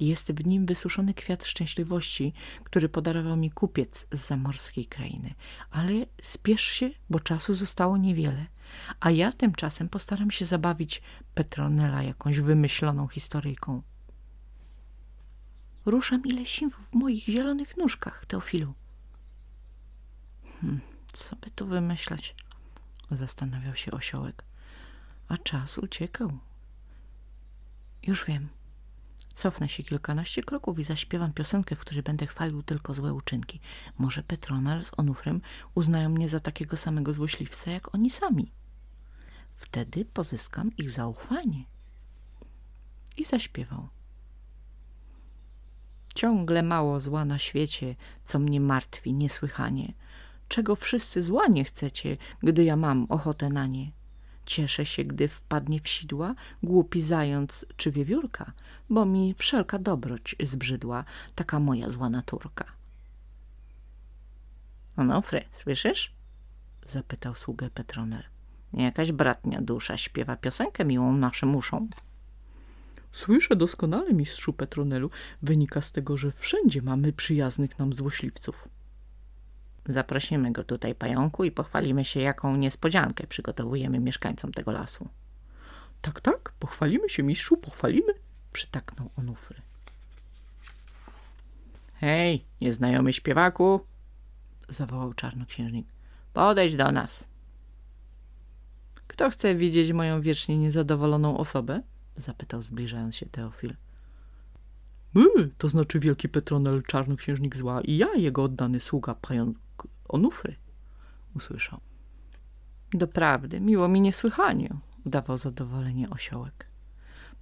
Jest 0.00 0.32
w 0.32 0.46
nim 0.46 0.66
wysuszony 0.66 1.14
kwiat 1.14 1.44
szczęśliwości, 1.44 2.32
który 2.64 2.88
podarował 2.88 3.36
mi 3.36 3.50
kupiec 3.50 4.06
z 4.12 4.26
zamorskiej 4.26 4.86
krainy. 4.86 5.34
Ale 5.70 5.92
spiesz 6.22 6.62
się, 6.62 6.90
bo 7.10 7.20
czasu 7.20 7.54
zostało 7.54 7.96
niewiele. 7.96 8.46
A 9.00 9.10
ja 9.10 9.32
tymczasem 9.32 9.88
postaram 9.88 10.30
się 10.30 10.44
zabawić 10.44 11.02
Petronela 11.34 12.02
jakąś 12.02 12.40
wymyśloną 12.40 13.08
historyjką. 13.08 13.82
Ruszam 15.86 16.22
ile 16.24 16.46
sił 16.46 16.70
w 16.70 16.94
moich 16.94 17.24
zielonych 17.24 17.76
nóżkach, 17.76 18.26
Teofilu. 18.26 18.74
Hmm, 20.60 20.80
co 21.12 21.36
by 21.36 21.50
tu 21.50 21.66
wymyślać? 21.66 22.34
Zastanawiał 23.10 23.74
się 23.76 23.90
osiołek. 23.90 24.44
A 25.28 25.38
czas 25.38 25.78
uciekał. 25.78 26.38
Już 28.02 28.24
wiem. 28.24 28.48
Cofnę 29.34 29.68
się 29.68 29.82
kilkanaście 29.82 30.42
kroków 30.42 30.78
i 30.78 30.84
zaśpiewam 30.84 31.32
piosenkę, 31.32 31.76
w 31.76 31.80
której 31.80 32.02
będę 32.02 32.26
chwalił 32.26 32.62
tylko 32.62 32.94
złe 32.94 33.14
uczynki. 33.14 33.60
Może 33.98 34.22
Petronal 34.22 34.84
z 34.84 34.90
Onufrem 34.96 35.40
uznają 35.74 36.08
mnie 36.08 36.28
za 36.28 36.40
takiego 36.40 36.76
samego 36.76 37.12
złośliwca, 37.12 37.70
jak 37.70 37.94
oni 37.94 38.10
sami. 38.10 38.52
Wtedy 39.56 40.04
pozyskam 40.04 40.76
ich 40.76 40.90
zaufanie. 40.90 41.64
I 43.16 43.24
zaśpiewał. 43.24 43.88
Ciągle 46.14 46.62
mało 46.62 47.00
zła 47.00 47.24
na 47.24 47.38
świecie, 47.38 47.96
co 48.24 48.38
mnie 48.38 48.60
martwi 48.60 49.12
niesłychanie. 49.12 49.92
Czego 50.48 50.76
wszyscy 50.76 51.22
zła 51.22 51.46
nie 51.46 51.64
chcecie, 51.64 52.16
gdy 52.42 52.64
ja 52.64 52.76
mam 52.76 53.06
ochotę 53.08 53.48
na 53.48 53.66
nie? 53.66 53.90
Cieszę 54.46 54.86
się, 54.86 55.04
gdy 55.04 55.28
wpadnie 55.28 55.80
w 55.80 55.88
sidła 55.88 56.34
głupi 56.62 57.02
zając 57.02 57.66
czy 57.76 57.90
wiewiórka, 57.90 58.52
bo 58.90 59.04
mi 59.04 59.34
wszelka 59.38 59.78
dobroć 59.78 60.36
zbrzydła, 60.42 61.04
taka 61.34 61.60
moja 61.60 61.90
zła 61.90 62.10
naturka. 62.10 62.64
Onofry, 64.96 65.44
słyszysz? 65.52 66.12
zapytał 66.86 67.34
sługę 67.34 67.70
Petronel. 67.70 68.22
Jakaś 68.72 69.12
bratnia 69.12 69.60
dusza 69.60 69.96
śpiewa 69.96 70.36
piosenkę 70.36 70.84
miłą 70.84 71.16
naszym 71.16 71.56
uszom. 71.56 71.88
Słyszę 73.12 73.56
doskonale, 73.56 74.12
mistrzu 74.12 74.52
Petronelu. 74.52 75.10
Wynika 75.42 75.80
z 75.80 75.92
tego, 75.92 76.18
że 76.18 76.32
wszędzie 76.32 76.82
mamy 76.82 77.12
przyjaznych 77.12 77.78
nam 77.78 77.92
złośliwców. 77.92 78.68
Zaprosimy 79.88 80.52
go 80.52 80.64
tutaj, 80.64 80.94
pająku, 80.94 81.44
i 81.44 81.50
pochwalimy 81.50 82.04
się, 82.04 82.20
jaką 82.20 82.56
niespodziankę 82.56 83.26
przygotowujemy 83.26 84.00
mieszkańcom 84.00 84.52
tego 84.52 84.72
lasu. 84.72 85.08
Tak, 86.02 86.20
tak, 86.20 86.52
pochwalimy 86.58 87.08
się, 87.08 87.22
mistrzu, 87.22 87.56
pochwalimy, 87.56 88.12
przytaknął 88.52 89.10
Onufry. 89.16 89.62
Hej, 91.94 92.44
nieznajomy 92.60 93.12
śpiewaku, 93.12 93.80
zawołał 94.68 95.14
czarnoksiężnik. 95.14 95.86
Podejdź 96.32 96.76
do 96.76 96.92
nas. 96.92 97.24
Kto 99.06 99.30
chce 99.30 99.54
widzieć 99.54 99.92
moją 99.92 100.20
wiecznie 100.20 100.58
niezadowoloną 100.58 101.38
osobę? 101.38 101.82
zapytał 102.16 102.62
zbliżając 102.62 103.16
się 103.16 103.26
Teofil. 103.26 103.74
My, 105.14 105.24
to 105.58 105.68
znaczy 105.68 106.00
wielki 106.00 106.28
Petronel, 106.28 106.82
czarnoksiężnik 106.82 107.56
zła 107.56 107.80
i 107.80 107.96
ja, 107.96 108.14
jego 108.16 108.42
oddany 108.42 108.80
sługa, 108.80 109.14
pająk 109.14 109.56
Onufry, 110.14 110.56
usłyszał. 111.36 111.80
Doprawdy, 112.92 113.60
miło 113.60 113.88
mi 113.88 114.00
niesłychanie, 114.00 114.68
udawał 115.06 115.38
zadowolenie 115.38 116.10
osiołek. 116.10 116.66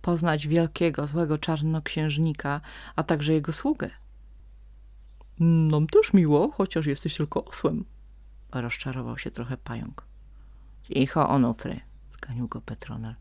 Poznać 0.03 0.47
wielkiego, 0.49 1.07
złego 1.07 1.39
czarnoksiężnika, 1.39 2.61
a 2.97 3.03
także 3.03 3.33
jego 3.33 3.53
sługę. 3.53 3.91
Nam 5.41 5.87
też 5.87 6.13
miło, 6.13 6.51
chociaż 6.51 6.87
jesteś 6.87 7.17
tylko 7.17 7.45
osłem. 7.45 7.85
Rozczarował 8.53 9.19
się 9.19 9.31
trochę 9.31 9.57
pająk. 9.57 10.07
Cicho, 10.83 11.29
Onufry, 11.29 11.81
zganił 12.13 12.49
go 12.49 12.61
Petronel. 12.61 13.15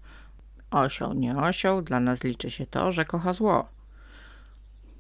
Osioł, 0.72 1.14
nie 1.14 1.38
osioł, 1.38 1.82
dla 1.82 2.00
nas 2.00 2.24
liczy 2.24 2.52
się 2.52 2.66
to, 2.66 2.92
że 2.92 3.06
kocha 3.06 3.34
zło. 3.34 3.70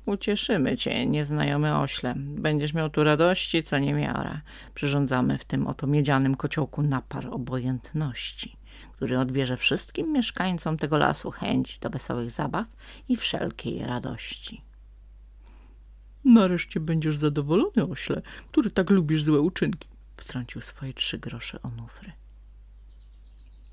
Ucieszymy 0.06 0.78
cię, 0.78 1.06
nieznajomy 1.06 1.78
ośle. 1.78 2.14
Będziesz 2.18 2.74
miał 2.74 2.90
tu 2.90 3.04
radości, 3.04 3.64
co 3.64 3.80
niemiara. 3.80 4.42
Przyrządzamy 4.74 5.38
w 5.38 5.46
tym 5.46 5.68
oto 5.68 5.88
miedzianym 5.88 6.36
kociołku 6.36 6.82
napar 6.82 7.28
obojętności, 7.28 8.58
który 8.94 9.20
odbierze 9.20 9.58
wszystkim 9.58 10.14
mieszkańcom 10.14 10.78
tego 10.78 10.98
lasu 10.98 11.32
chęć 11.32 11.80
do 11.80 11.90
wesołych 11.90 12.32
zabaw 12.32 12.68
i 13.10 13.18
wszelkiej 13.18 13.80
radości. 13.80 14.62
Nareszcie 16.26 16.80
będziesz 16.80 17.18
zadowolony, 17.18 17.90
ośle, 17.92 18.22
który 18.52 18.72
tak 18.72 18.90
lubisz 18.90 19.24
złe 19.24 19.40
uczynki, 19.40 19.90
wtrącił 20.18 20.62
swoje 20.62 20.94
trzy 20.94 21.18
grosze 21.18 21.62
Onufry. 21.62 22.12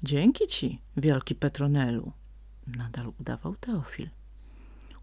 Dzięki 0.03 0.47
ci, 0.47 0.79
wielki 0.97 1.35
Petronelu, 1.35 2.13
nadal 2.67 3.13
udawał 3.21 3.57
Teofil. 3.57 4.09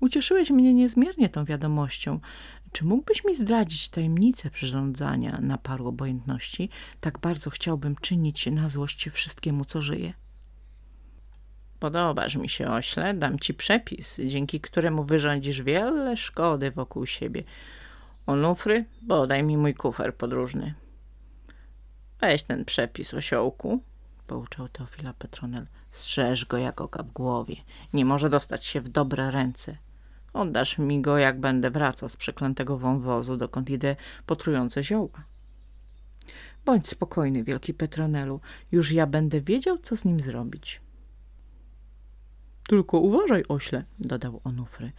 Ucieszyłeś 0.05 0.49
mnie 0.49 0.73
niezmiernie 0.73 1.29
tą 1.29 1.45
wiadomością. 1.45 2.19
Czy 2.71 2.85
mógłbyś 2.85 3.23
mi 3.23 3.35
zdradzić 3.35 3.89
tajemnicę 3.89 4.49
przyrządzania 4.49 5.39
na 5.41 5.57
paru 5.57 5.87
obojętności? 5.87 6.69
Tak 7.01 7.19
bardzo 7.19 7.49
chciałbym 7.49 7.95
czynić 7.95 8.45
na 8.45 8.69
złość 8.69 9.09
wszystkiemu, 9.09 9.65
co 9.65 9.81
żyje. 9.81 10.13
Podobasz 11.79 12.35
mi 12.35 12.49
się, 12.49 12.71
ośle, 12.71 13.13
dam 13.13 13.39
ci 13.39 13.53
przepis, 13.53 14.17
dzięki 14.27 14.59
któremu 14.61 15.03
wyrządzisz 15.03 15.61
wiele 15.61 16.17
szkody 16.17 16.71
wokół 16.71 17.05
siebie. 17.05 17.43
Onufry, 18.27 18.85
podaj 19.07 19.43
mi 19.43 19.57
mój 19.57 19.73
kufer 19.73 20.15
podróżny. 20.15 20.73
Weź 22.21 22.43
ten 22.43 22.65
przepis, 22.65 23.13
osiołku, 23.13 23.83
pouczał 24.27 24.69
Teofila 24.69 25.13
Petronel. 25.13 25.67
Strzeż 25.91 26.45
go 26.45 26.57
jak 26.57 26.81
oka 26.81 27.03
w 27.03 27.11
głowie. 27.11 27.55
Nie 27.93 28.05
może 28.05 28.29
dostać 28.29 28.65
się 28.65 28.81
w 28.81 28.89
dobre 28.89 29.31
ręce. 29.31 29.84
Oddasz 30.35 30.77
mi 30.77 31.01
go, 31.01 31.17
jak 31.17 31.39
będę 31.39 31.71
wracał 31.71 32.09
z 32.09 32.17
przeklętego 32.17 32.77
wąwozu, 32.77 33.37
dokąd 33.37 33.69
idę 33.69 33.95
potrujące 34.25 34.83
zioła. 34.83 35.23
Bądź 36.65 36.89
spokojny, 36.89 37.43
wielki 37.43 37.73
Petronelu. 37.73 38.39
Już 38.71 38.91
ja 38.91 39.07
będę 39.07 39.41
wiedział, 39.41 39.77
co 39.77 39.97
z 39.97 40.05
nim 40.05 40.19
zrobić. 40.19 40.81
Tylko 42.67 42.99
uważaj, 42.99 43.43
ośle, 43.47 43.83
dodał 43.99 44.41
Onufry, 44.43 44.91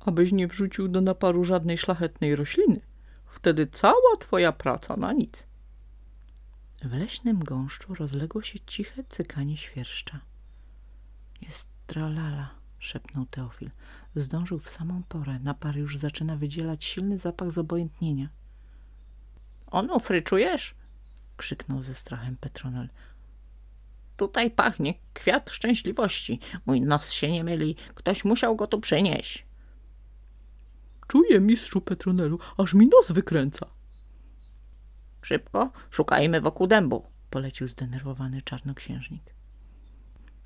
abyś 0.00 0.32
nie 0.32 0.46
wrzucił 0.48 0.88
do 0.88 1.00
naparu 1.00 1.44
żadnej 1.44 1.78
szlachetnej 1.78 2.36
rośliny. 2.36 2.80
Wtedy 3.26 3.66
cała 3.66 4.16
twoja 4.20 4.52
praca 4.52 4.96
na 4.96 5.12
nic. 5.12 5.46
W 6.82 6.92
leśnym 6.92 7.44
gąszczu 7.44 7.94
rozległo 7.94 8.42
się 8.42 8.60
ciche 8.60 9.04
cykanie 9.08 9.56
świerszcza. 9.56 10.20
Jest 11.40 11.68
tralala, 11.86 12.59
szepnął 12.80 13.26
Teofil. 13.26 13.70
Zdążył 14.14 14.58
w 14.58 14.70
samą 14.70 15.02
porę. 15.08 15.38
Napar 15.38 15.76
już 15.76 15.98
zaczyna 15.98 16.36
wydzielać 16.36 16.84
silny 16.84 17.18
zapach 17.18 17.52
zobojętnienia. 17.52 18.28
Onufry, 19.66 20.22
czujesz? 20.22 20.74
krzyknął 21.36 21.82
ze 21.82 21.94
strachem 21.94 22.36
Petronel. 22.36 22.88
Tutaj 24.16 24.50
pachnie 24.50 24.94
kwiat 25.14 25.50
szczęśliwości. 25.50 26.40
Mój 26.66 26.80
nos 26.80 27.10
się 27.10 27.32
nie 27.32 27.44
myli. 27.44 27.76
Ktoś 27.94 28.24
musiał 28.24 28.56
go 28.56 28.66
tu 28.66 28.80
przynieść. 28.80 29.46
Czuję, 31.06 31.40
mistrzu 31.40 31.80
Petronelu, 31.80 32.38
aż 32.56 32.74
mi 32.74 32.86
nos 32.86 33.12
wykręca. 33.12 33.66
Szybko, 35.22 35.72
szukajmy 35.90 36.40
wokół 36.40 36.66
dębu, 36.66 37.06
polecił 37.30 37.68
zdenerwowany 37.68 38.42
czarnoksiężnik. 38.42 39.39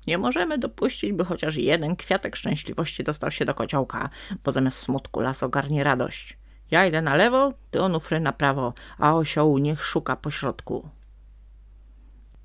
Nie 0.07 0.17
możemy 0.17 0.57
dopuścić, 0.57 1.13
by 1.13 1.25
chociaż 1.25 1.55
jeden 1.55 1.95
kwiatek 1.95 2.35
szczęśliwości 2.35 3.03
dostał 3.03 3.31
się 3.31 3.45
do 3.45 3.53
kociołka, 3.53 4.09
bo 4.43 4.51
zamiast 4.51 4.77
smutku 4.77 5.19
las 5.19 5.43
ogarnie 5.43 5.83
radość. 5.83 6.37
Ja 6.71 6.85
idę 6.85 7.01
na 7.01 7.15
lewo, 7.15 7.53
ty 7.71 7.81
onufry 7.81 8.19
na 8.19 8.33
prawo, 8.33 8.73
a 8.97 9.13
osioł 9.15 9.57
niech 9.57 9.85
szuka 9.85 10.15
po 10.15 10.31
środku. 10.31 10.89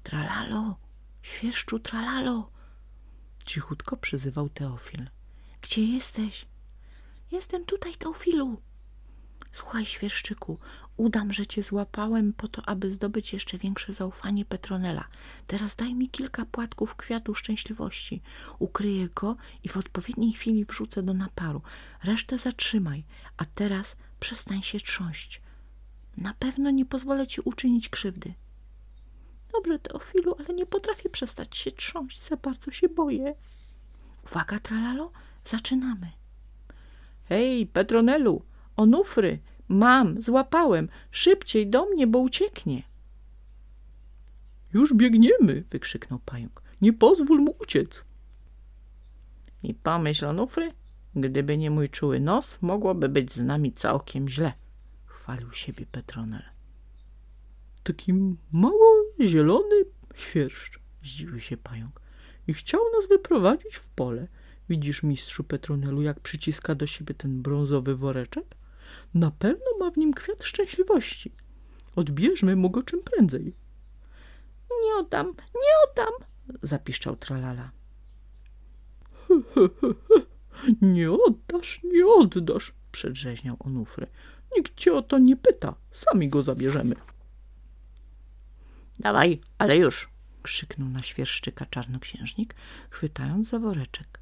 Tralalo, 0.03 0.77
świerszczu 1.23 1.79
tralalo, 1.79 2.51
cichutko 3.46 3.96
przyzywał 3.96 4.49
Teofil. 4.49 5.11
Gdzie 5.62 5.85
jesteś? 5.85 6.46
Jestem 7.33 7.64
tutaj, 7.64 7.94
Teofilu. 7.94 8.61
Słuchaj, 9.53 9.87
świerszczyku, 9.87 10.59
udam, 10.96 11.33
że 11.33 11.46
cię 11.46 11.62
złapałem 11.62 12.33
po 12.33 12.48
to, 12.48 12.68
aby 12.68 12.90
zdobyć 12.90 13.33
jeszcze 13.33 13.59
większe 13.59 13.92
zaufanie 13.92 14.44
Petronela. 14.44 15.05
Teraz 15.46 15.76
daj 15.76 15.94
mi 15.94 16.09
kilka 16.09 16.46
płatków 16.46 16.94
kwiatu 16.94 17.35
szczęśliwości. 17.35 18.22
Ukryję 18.59 19.09
go 19.09 19.37
i 19.64 19.68
w 19.68 19.76
odpowiedniej 19.76 20.33
chwili 20.33 20.64
wrzucę 20.64 21.03
do 21.03 21.14
naparu. 21.14 21.62
Resztę 22.05 22.38
zatrzymaj, 22.38 23.05
a 23.37 23.44
teraz 23.44 23.96
przestań 24.20 24.62
się 24.62 24.81
trząść. 24.81 25.42
Na 26.16 26.35
pewno 26.35 26.70
nie 26.70 26.85
pozwolę 26.85 27.26
ci 27.26 27.40
uczynić 27.40 27.88
krzywdy. 27.88 28.35
Dobrze, 29.53 29.79
Teofilu, 29.79 30.35
ale 30.38 30.55
nie 30.55 30.66
potrafię 30.66 31.11
przestać 31.11 31.57
się 31.57 31.72
trząść, 31.72 32.20
za 32.20 32.37
bardzo 32.37 32.70
się 32.70 32.88
boję. 32.88 33.35
Uwaga, 34.24 34.59
tralalo, 34.59 35.12
zaczynamy. 35.44 36.11
Hej, 37.24 37.66
Petronelu, 37.66 38.42
onufry, 38.76 39.38
mam, 39.70 40.22
złapałem, 40.22 40.88
szybciej 41.11 41.66
do 41.66 41.87
mnie, 41.87 42.06
bo 42.06 42.18
ucieknie. 42.18 42.83
Już 44.72 44.94
biegniemy, 44.94 45.64
wykrzyknął 45.70 46.18
pająk. 46.18 46.62
Nie 46.80 46.92
pozwól 46.92 47.38
mu 47.38 47.56
uciec. 47.61 48.04
I 49.62 49.74
pomyśl, 49.74 50.26
onufry, 50.26 50.72
gdyby 51.16 51.59
nie 51.59 51.70
mój 51.70 51.88
czuły 51.88 52.20
nos, 52.20 52.62
mogłoby 52.62 53.09
być 53.09 53.33
z 53.33 53.42
nami 53.42 53.72
całkiem 53.72 54.28
źle, 54.28 54.52
chwalił 55.06 55.52
siebie 55.52 55.87
Petronel. 55.92 56.42
Taki 57.83 58.12
mało 58.52 59.04
zielony 59.20 59.85
świerszcz, 60.14 60.80
zdziwił 61.02 61.40
się 61.40 61.56
pająk. 61.56 62.00
I 62.46 62.52
chciał 62.52 62.80
nas 62.96 63.09
wyprowadzić 63.09 63.76
w 63.76 63.87
pole. 63.87 64.28
Widzisz, 64.68 65.02
mistrzu 65.02 65.44
Petronelu, 65.44 66.02
jak 66.02 66.20
przyciska 66.20 66.74
do 66.74 66.87
siebie 66.87 67.14
ten 67.14 67.42
brązowy 67.42 67.96
woreczek? 67.96 68.44
Na 69.14 69.31
pewno 69.31 69.66
ma 69.79 69.90
w 69.90 69.96
nim 69.96 70.12
kwiat 70.12 70.44
szczęśliwości. 70.44 71.33
Odbierzmy 71.96 72.57
mu 72.57 72.70
go 72.70 72.83
czym 72.83 73.00
prędzej. 73.03 73.55
Nie 74.85 74.94
oddam, 74.94 75.26
nie 75.55 75.90
oddam, 75.90 76.12
zapiszczał 76.62 77.16
tralala. 77.16 77.70
He. 79.29 79.35
Nie 80.83 81.11
oddasz, 81.11 81.81
nie 81.85 82.07
oddasz, 82.07 82.72
przedrzeźniał 82.92 83.57
Onufry. 83.59 84.07
Nikt 84.57 84.76
cię 84.76 84.92
o 84.92 85.03
to 85.03 85.18
nie 85.18 85.37
pyta, 85.37 85.74
sami 85.92 86.29
go 86.29 86.42
zabierzemy. 86.42 86.94
Dawaj, 88.98 89.40
ale 89.59 89.76
już, 89.76 90.09
krzyknął 90.42 90.88
na 90.88 91.03
świerszczyka 91.03 91.66
czarnoksiężnik, 91.66 92.55
chwytając 92.90 93.48
za 93.48 93.59
woreczek. 93.59 94.20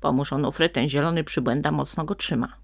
Pomóż 0.00 0.32
Onufry, 0.32 0.68
ten 0.68 0.88
zielony 0.88 1.24
przybłęda 1.24 1.72
mocno 1.72 2.04
go 2.04 2.14
trzyma. 2.14 2.56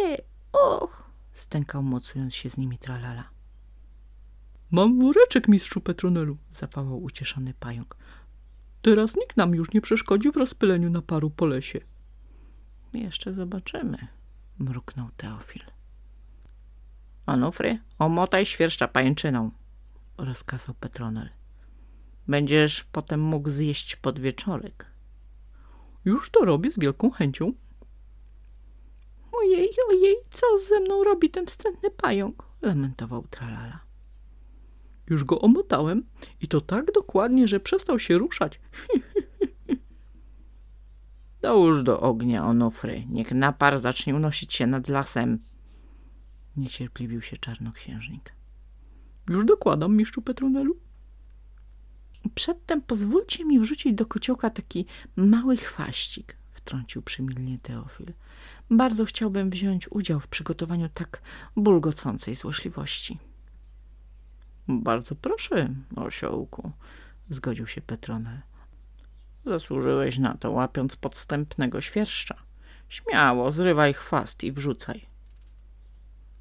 Ej, 0.00 0.18
och, 0.52 1.10
stękał 1.32 1.82
mocując 1.82 2.34
się 2.34 2.50
z 2.50 2.56
nimi 2.56 2.78
tralala. 2.78 3.24
Mam 4.70 5.00
woreczek, 5.00 5.48
mistrzu 5.48 5.80
Petronelu, 5.80 6.36
zawołał 6.52 7.02
ucieszony 7.02 7.54
pająk. 7.54 7.96
Teraz 8.82 9.16
nikt 9.16 9.36
nam 9.36 9.54
już 9.54 9.72
nie 9.72 9.80
przeszkodzi 9.80 10.32
w 10.32 10.36
rozpyleniu 10.36 10.90
naparu 10.90 11.30
po 11.30 11.46
lesie. 11.46 11.80
Jeszcze 12.94 13.34
zobaczymy, 13.34 13.98
mruknął 14.58 15.08
Teofil. 15.16 15.62
Onufry, 17.26 17.78
omotaj 17.98 18.46
świerszcza 18.46 18.88
pajęczyną, 18.88 19.50
rozkazał 20.18 20.74
Petronel. 20.74 21.28
Będziesz 22.28 22.84
potem 22.84 23.20
mógł 23.20 23.50
zjeść 23.50 23.96
podwieczorek. 23.96 24.86
Już 26.04 26.30
to 26.30 26.44
robię 26.44 26.72
z 26.72 26.78
wielką 26.78 27.10
chęcią. 27.10 27.52
Ojej, 29.38 29.70
ojej, 29.88 30.16
co 30.30 30.58
ze 30.58 30.80
mną 30.80 31.04
robi 31.04 31.30
ten 31.30 31.46
wstrętny 31.46 31.90
pająk? 31.90 32.44
lamentował 32.62 33.26
Tralala. 33.30 33.80
Już 35.10 35.24
go 35.24 35.40
omotałem 35.40 36.06
i 36.40 36.48
to 36.48 36.60
tak 36.60 36.92
dokładnie, 36.92 37.48
że 37.48 37.60
przestał 37.60 37.98
się 37.98 38.18
ruszać. 38.18 38.60
Dołóż 41.42 41.82
do 41.82 42.00
ognia, 42.00 42.46
Onufry. 42.46 43.04
Niech 43.08 43.32
napar 43.32 43.78
zacznie 43.78 44.14
unosić 44.14 44.54
się 44.54 44.66
nad 44.66 44.88
lasem. 44.88 45.38
Niecierpliwił 46.56 47.22
się 47.22 47.36
czarnoksiężnik. 47.36 48.32
Już 49.28 49.44
dokładam, 49.44 49.96
mistrzu 49.96 50.22
Petronelu. 50.22 50.76
Przedtem 52.34 52.82
pozwólcie 52.82 53.44
mi 53.44 53.60
wrzucić 53.60 53.94
do 53.94 54.06
kociołka 54.06 54.50
taki 54.50 54.86
mały 55.16 55.56
chwaścik, 55.56 56.36
wtrącił 56.52 57.02
przymilnie 57.02 57.58
Teofil. 57.58 58.12
Bardzo 58.70 59.04
chciałbym 59.04 59.50
wziąć 59.50 59.92
udział 59.92 60.20
w 60.20 60.28
przygotowaniu 60.28 60.88
tak 60.88 61.22
bulgocącej 61.56 62.34
złośliwości. 62.34 63.18
Bardzo 64.68 65.14
proszę, 65.14 65.68
osiołku, 65.96 66.72
zgodził 67.28 67.66
się 67.66 67.80
Petronel. 67.80 68.40
Zasłużyłeś 69.44 70.18
na 70.18 70.34
to, 70.34 70.50
łapiąc 70.50 70.96
podstępnego 70.96 71.80
świerszcza. 71.80 72.34
Śmiało, 72.88 73.52
zrywaj 73.52 73.94
chwast 73.94 74.44
i 74.44 74.52
wrzucaj. 74.52 75.06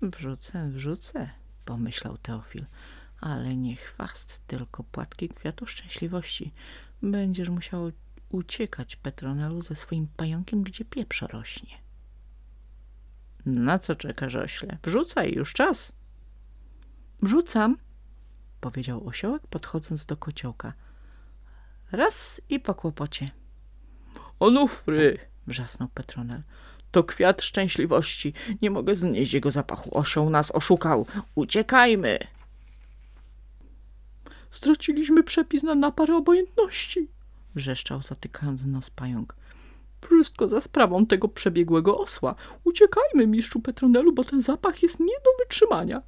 Wrzucę, 0.02 0.70
wrzucę, 0.70 1.30
pomyślał 1.66 2.18
Teofil, 2.18 2.66
ale 3.22 3.56
nie 3.56 3.76
chwast, 3.76 4.42
tylko 4.48 4.84
płatki 4.84 5.30
kwiatu 5.30 5.66
szczęśliwości. 5.66 6.54
Będziesz 7.02 7.50
musiał 7.50 7.92
uciekać, 8.30 8.96
Petronelu, 8.96 9.62
ze 9.62 9.76
swoim 9.76 10.08
pająkiem, 10.18 10.64
gdzie 10.64 10.86
pieprz 10.86 11.22
rośnie. 11.22 11.87
Na 13.48 13.80
co 13.80 13.96
czekasz, 13.96 14.36
ośle? 14.36 14.78
Wrzucaj, 14.84 15.34
już 15.34 15.54
czas. 15.54 15.96
Wrzucam, 17.22 17.78
powiedział 18.62 19.08
osiołek, 19.08 19.48
podchodząc 19.48 20.06
do 20.06 20.18
kociołka. 20.18 20.74
Raz 21.92 22.42
i 22.50 22.60
po 22.60 22.76
kłopocie. 22.76 23.32
Onufry, 24.40 25.20
wrzasnął 25.48 25.90
Petronel. 25.90 26.44
To 26.92 27.04
kwiat 27.04 27.42
szczęśliwości. 27.42 28.34
Nie 28.62 28.72
mogę 28.72 28.96
znieść 28.96 29.34
jego 29.34 29.52
zapachu. 29.52 29.98
Osioł 29.98 30.30
nas 30.30 30.52
oszukał. 30.56 31.06
Uciekajmy. 31.36 32.20
Straciliśmy 34.52 35.24
przepis 35.24 35.64
na 35.64 35.76
napary 35.76 36.16
obojętności, 36.16 37.08
wrzeszczał 37.56 38.02
zatykając 38.02 38.66
nos 38.66 38.90
pająk. 38.90 39.36
Wszystko 40.02 40.48
za 40.48 40.62
sprawą 40.62 41.06
tego 41.06 41.28
przebiegłego 41.28 41.98
osła. 41.98 42.36
Uciekajmy, 42.64 43.28
mistrzu 43.28 43.60
Petronelu, 43.60 44.14
bo 44.14 44.24
ten 44.24 44.42
zapach 44.42 44.84
jest 44.84 45.00
nie 45.00 45.06
do 45.06 45.44
wytrzymania. 45.44 46.02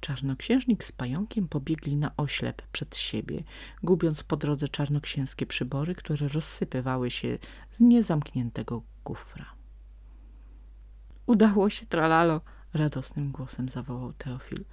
Czarnoksiężnik 0.00 0.84
z 0.84 0.92
pająkiem 0.92 1.48
pobiegli 1.48 1.96
na 1.96 2.16
oślep 2.16 2.62
przed 2.72 2.96
siebie, 2.96 3.44
gubiąc 3.82 4.22
po 4.22 4.36
drodze 4.36 4.68
czarnoksięskie 4.68 5.46
przybory, 5.46 5.94
które 5.94 6.28
rozsypywały 6.28 7.10
się 7.10 7.38
z 7.72 7.80
niezamkniętego 7.80 8.82
kufra. 9.04 9.46
Udało 11.26 11.70
się, 11.70 11.86
tralalo, 11.86 12.40
radosnym 12.74 13.32
głosem 13.32 13.68
zawołał 13.68 14.12
Teofil. 14.12 14.64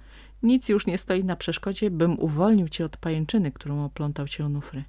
Nic 0.42 0.68
już 0.68 0.86
nie 0.86 0.98
stoi 0.98 1.24
na 1.24 1.36
przeszkodzie, 1.36 1.90
bym 1.90 2.20
uwolnił 2.20 2.68
cię 2.68 2.84
od 2.84 2.96
pajęczyny, 2.96 3.52
którą 3.52 3.84
oplątał 3.84 4.28
cię 4.28 4.44
onufry. 4.44 4.84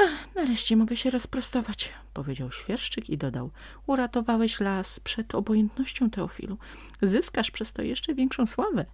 Ach, 0.00 0.34
nareszcie 0.34 0.76
mogę 0.76 0.96
się 0.96 1.10
rozprostować, 1.10 1.92
powiedział 2.14 2.52
świerszczyk 2.52 3.10
i 3.10 3.18
dodał. 3.18 3.50
Uratowałeś 3.86 4.60
las 4.60 5.00
przed 5.00 5.34
obojętnością, 5.34 6.10
Teofilu. 6.10 6.58
Zyskasz 7.02 7.50
przez 7.50 7.72
to 7.72 7.82
jeszcze 7.82 8.14
większą 8.14 8.46
sławę. 8.46 8.86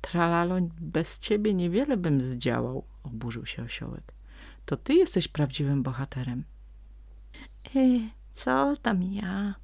Tralalo, 0.00 0.56
bez 0.80 1.18
ciebie 1.18 1.54
niewiele 1.54 1.96
bym 1.96 2.20
zdziałał, 2.20 2.84
oburzył 3.02 3.46
się 3.46 3.62
osiołek. 3.62 4.12
To 4.66 4.76
ty 4.76 4.94
jesteś 4.94 5.28
prawdziwym 5.28 5.82
bohaterem. 5.82 6.44
E, 7.76 7.80
co 8.34 8.76
tam 8.76 9.02
ja? 9.02 9.54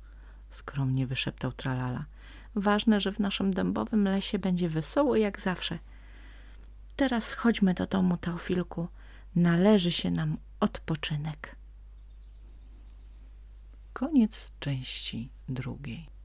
Skromnie 0.50 1.06
wyszeptał 1.06 1.52
Tralala. 1.52 2.04
Ważne, 2.54 3.00
że 3.00 3.12
w 3.12 3.18
naszym 3.18 3.54
dębowym 3.54 4.04
lesie 4.04 4.38
będzie 4.38 4.68
wesoło 4.68 5.16
jak 5.16 5.40
zawsze. 5.40 5.78
Teraz 6.96 7.32
chodźmy 7.32 7.74
do 7.74 7.86
domu, 7.86 8.16
Teofilku. 8.16 8.88
Należy 9.34 9.92
się 9.92 10.10
nam 10.10 10.36
odpoczynek. 10.60 11.56
Koniec 13.92 14.52
części 14.60 15.30
drugiej. 15.48 16.19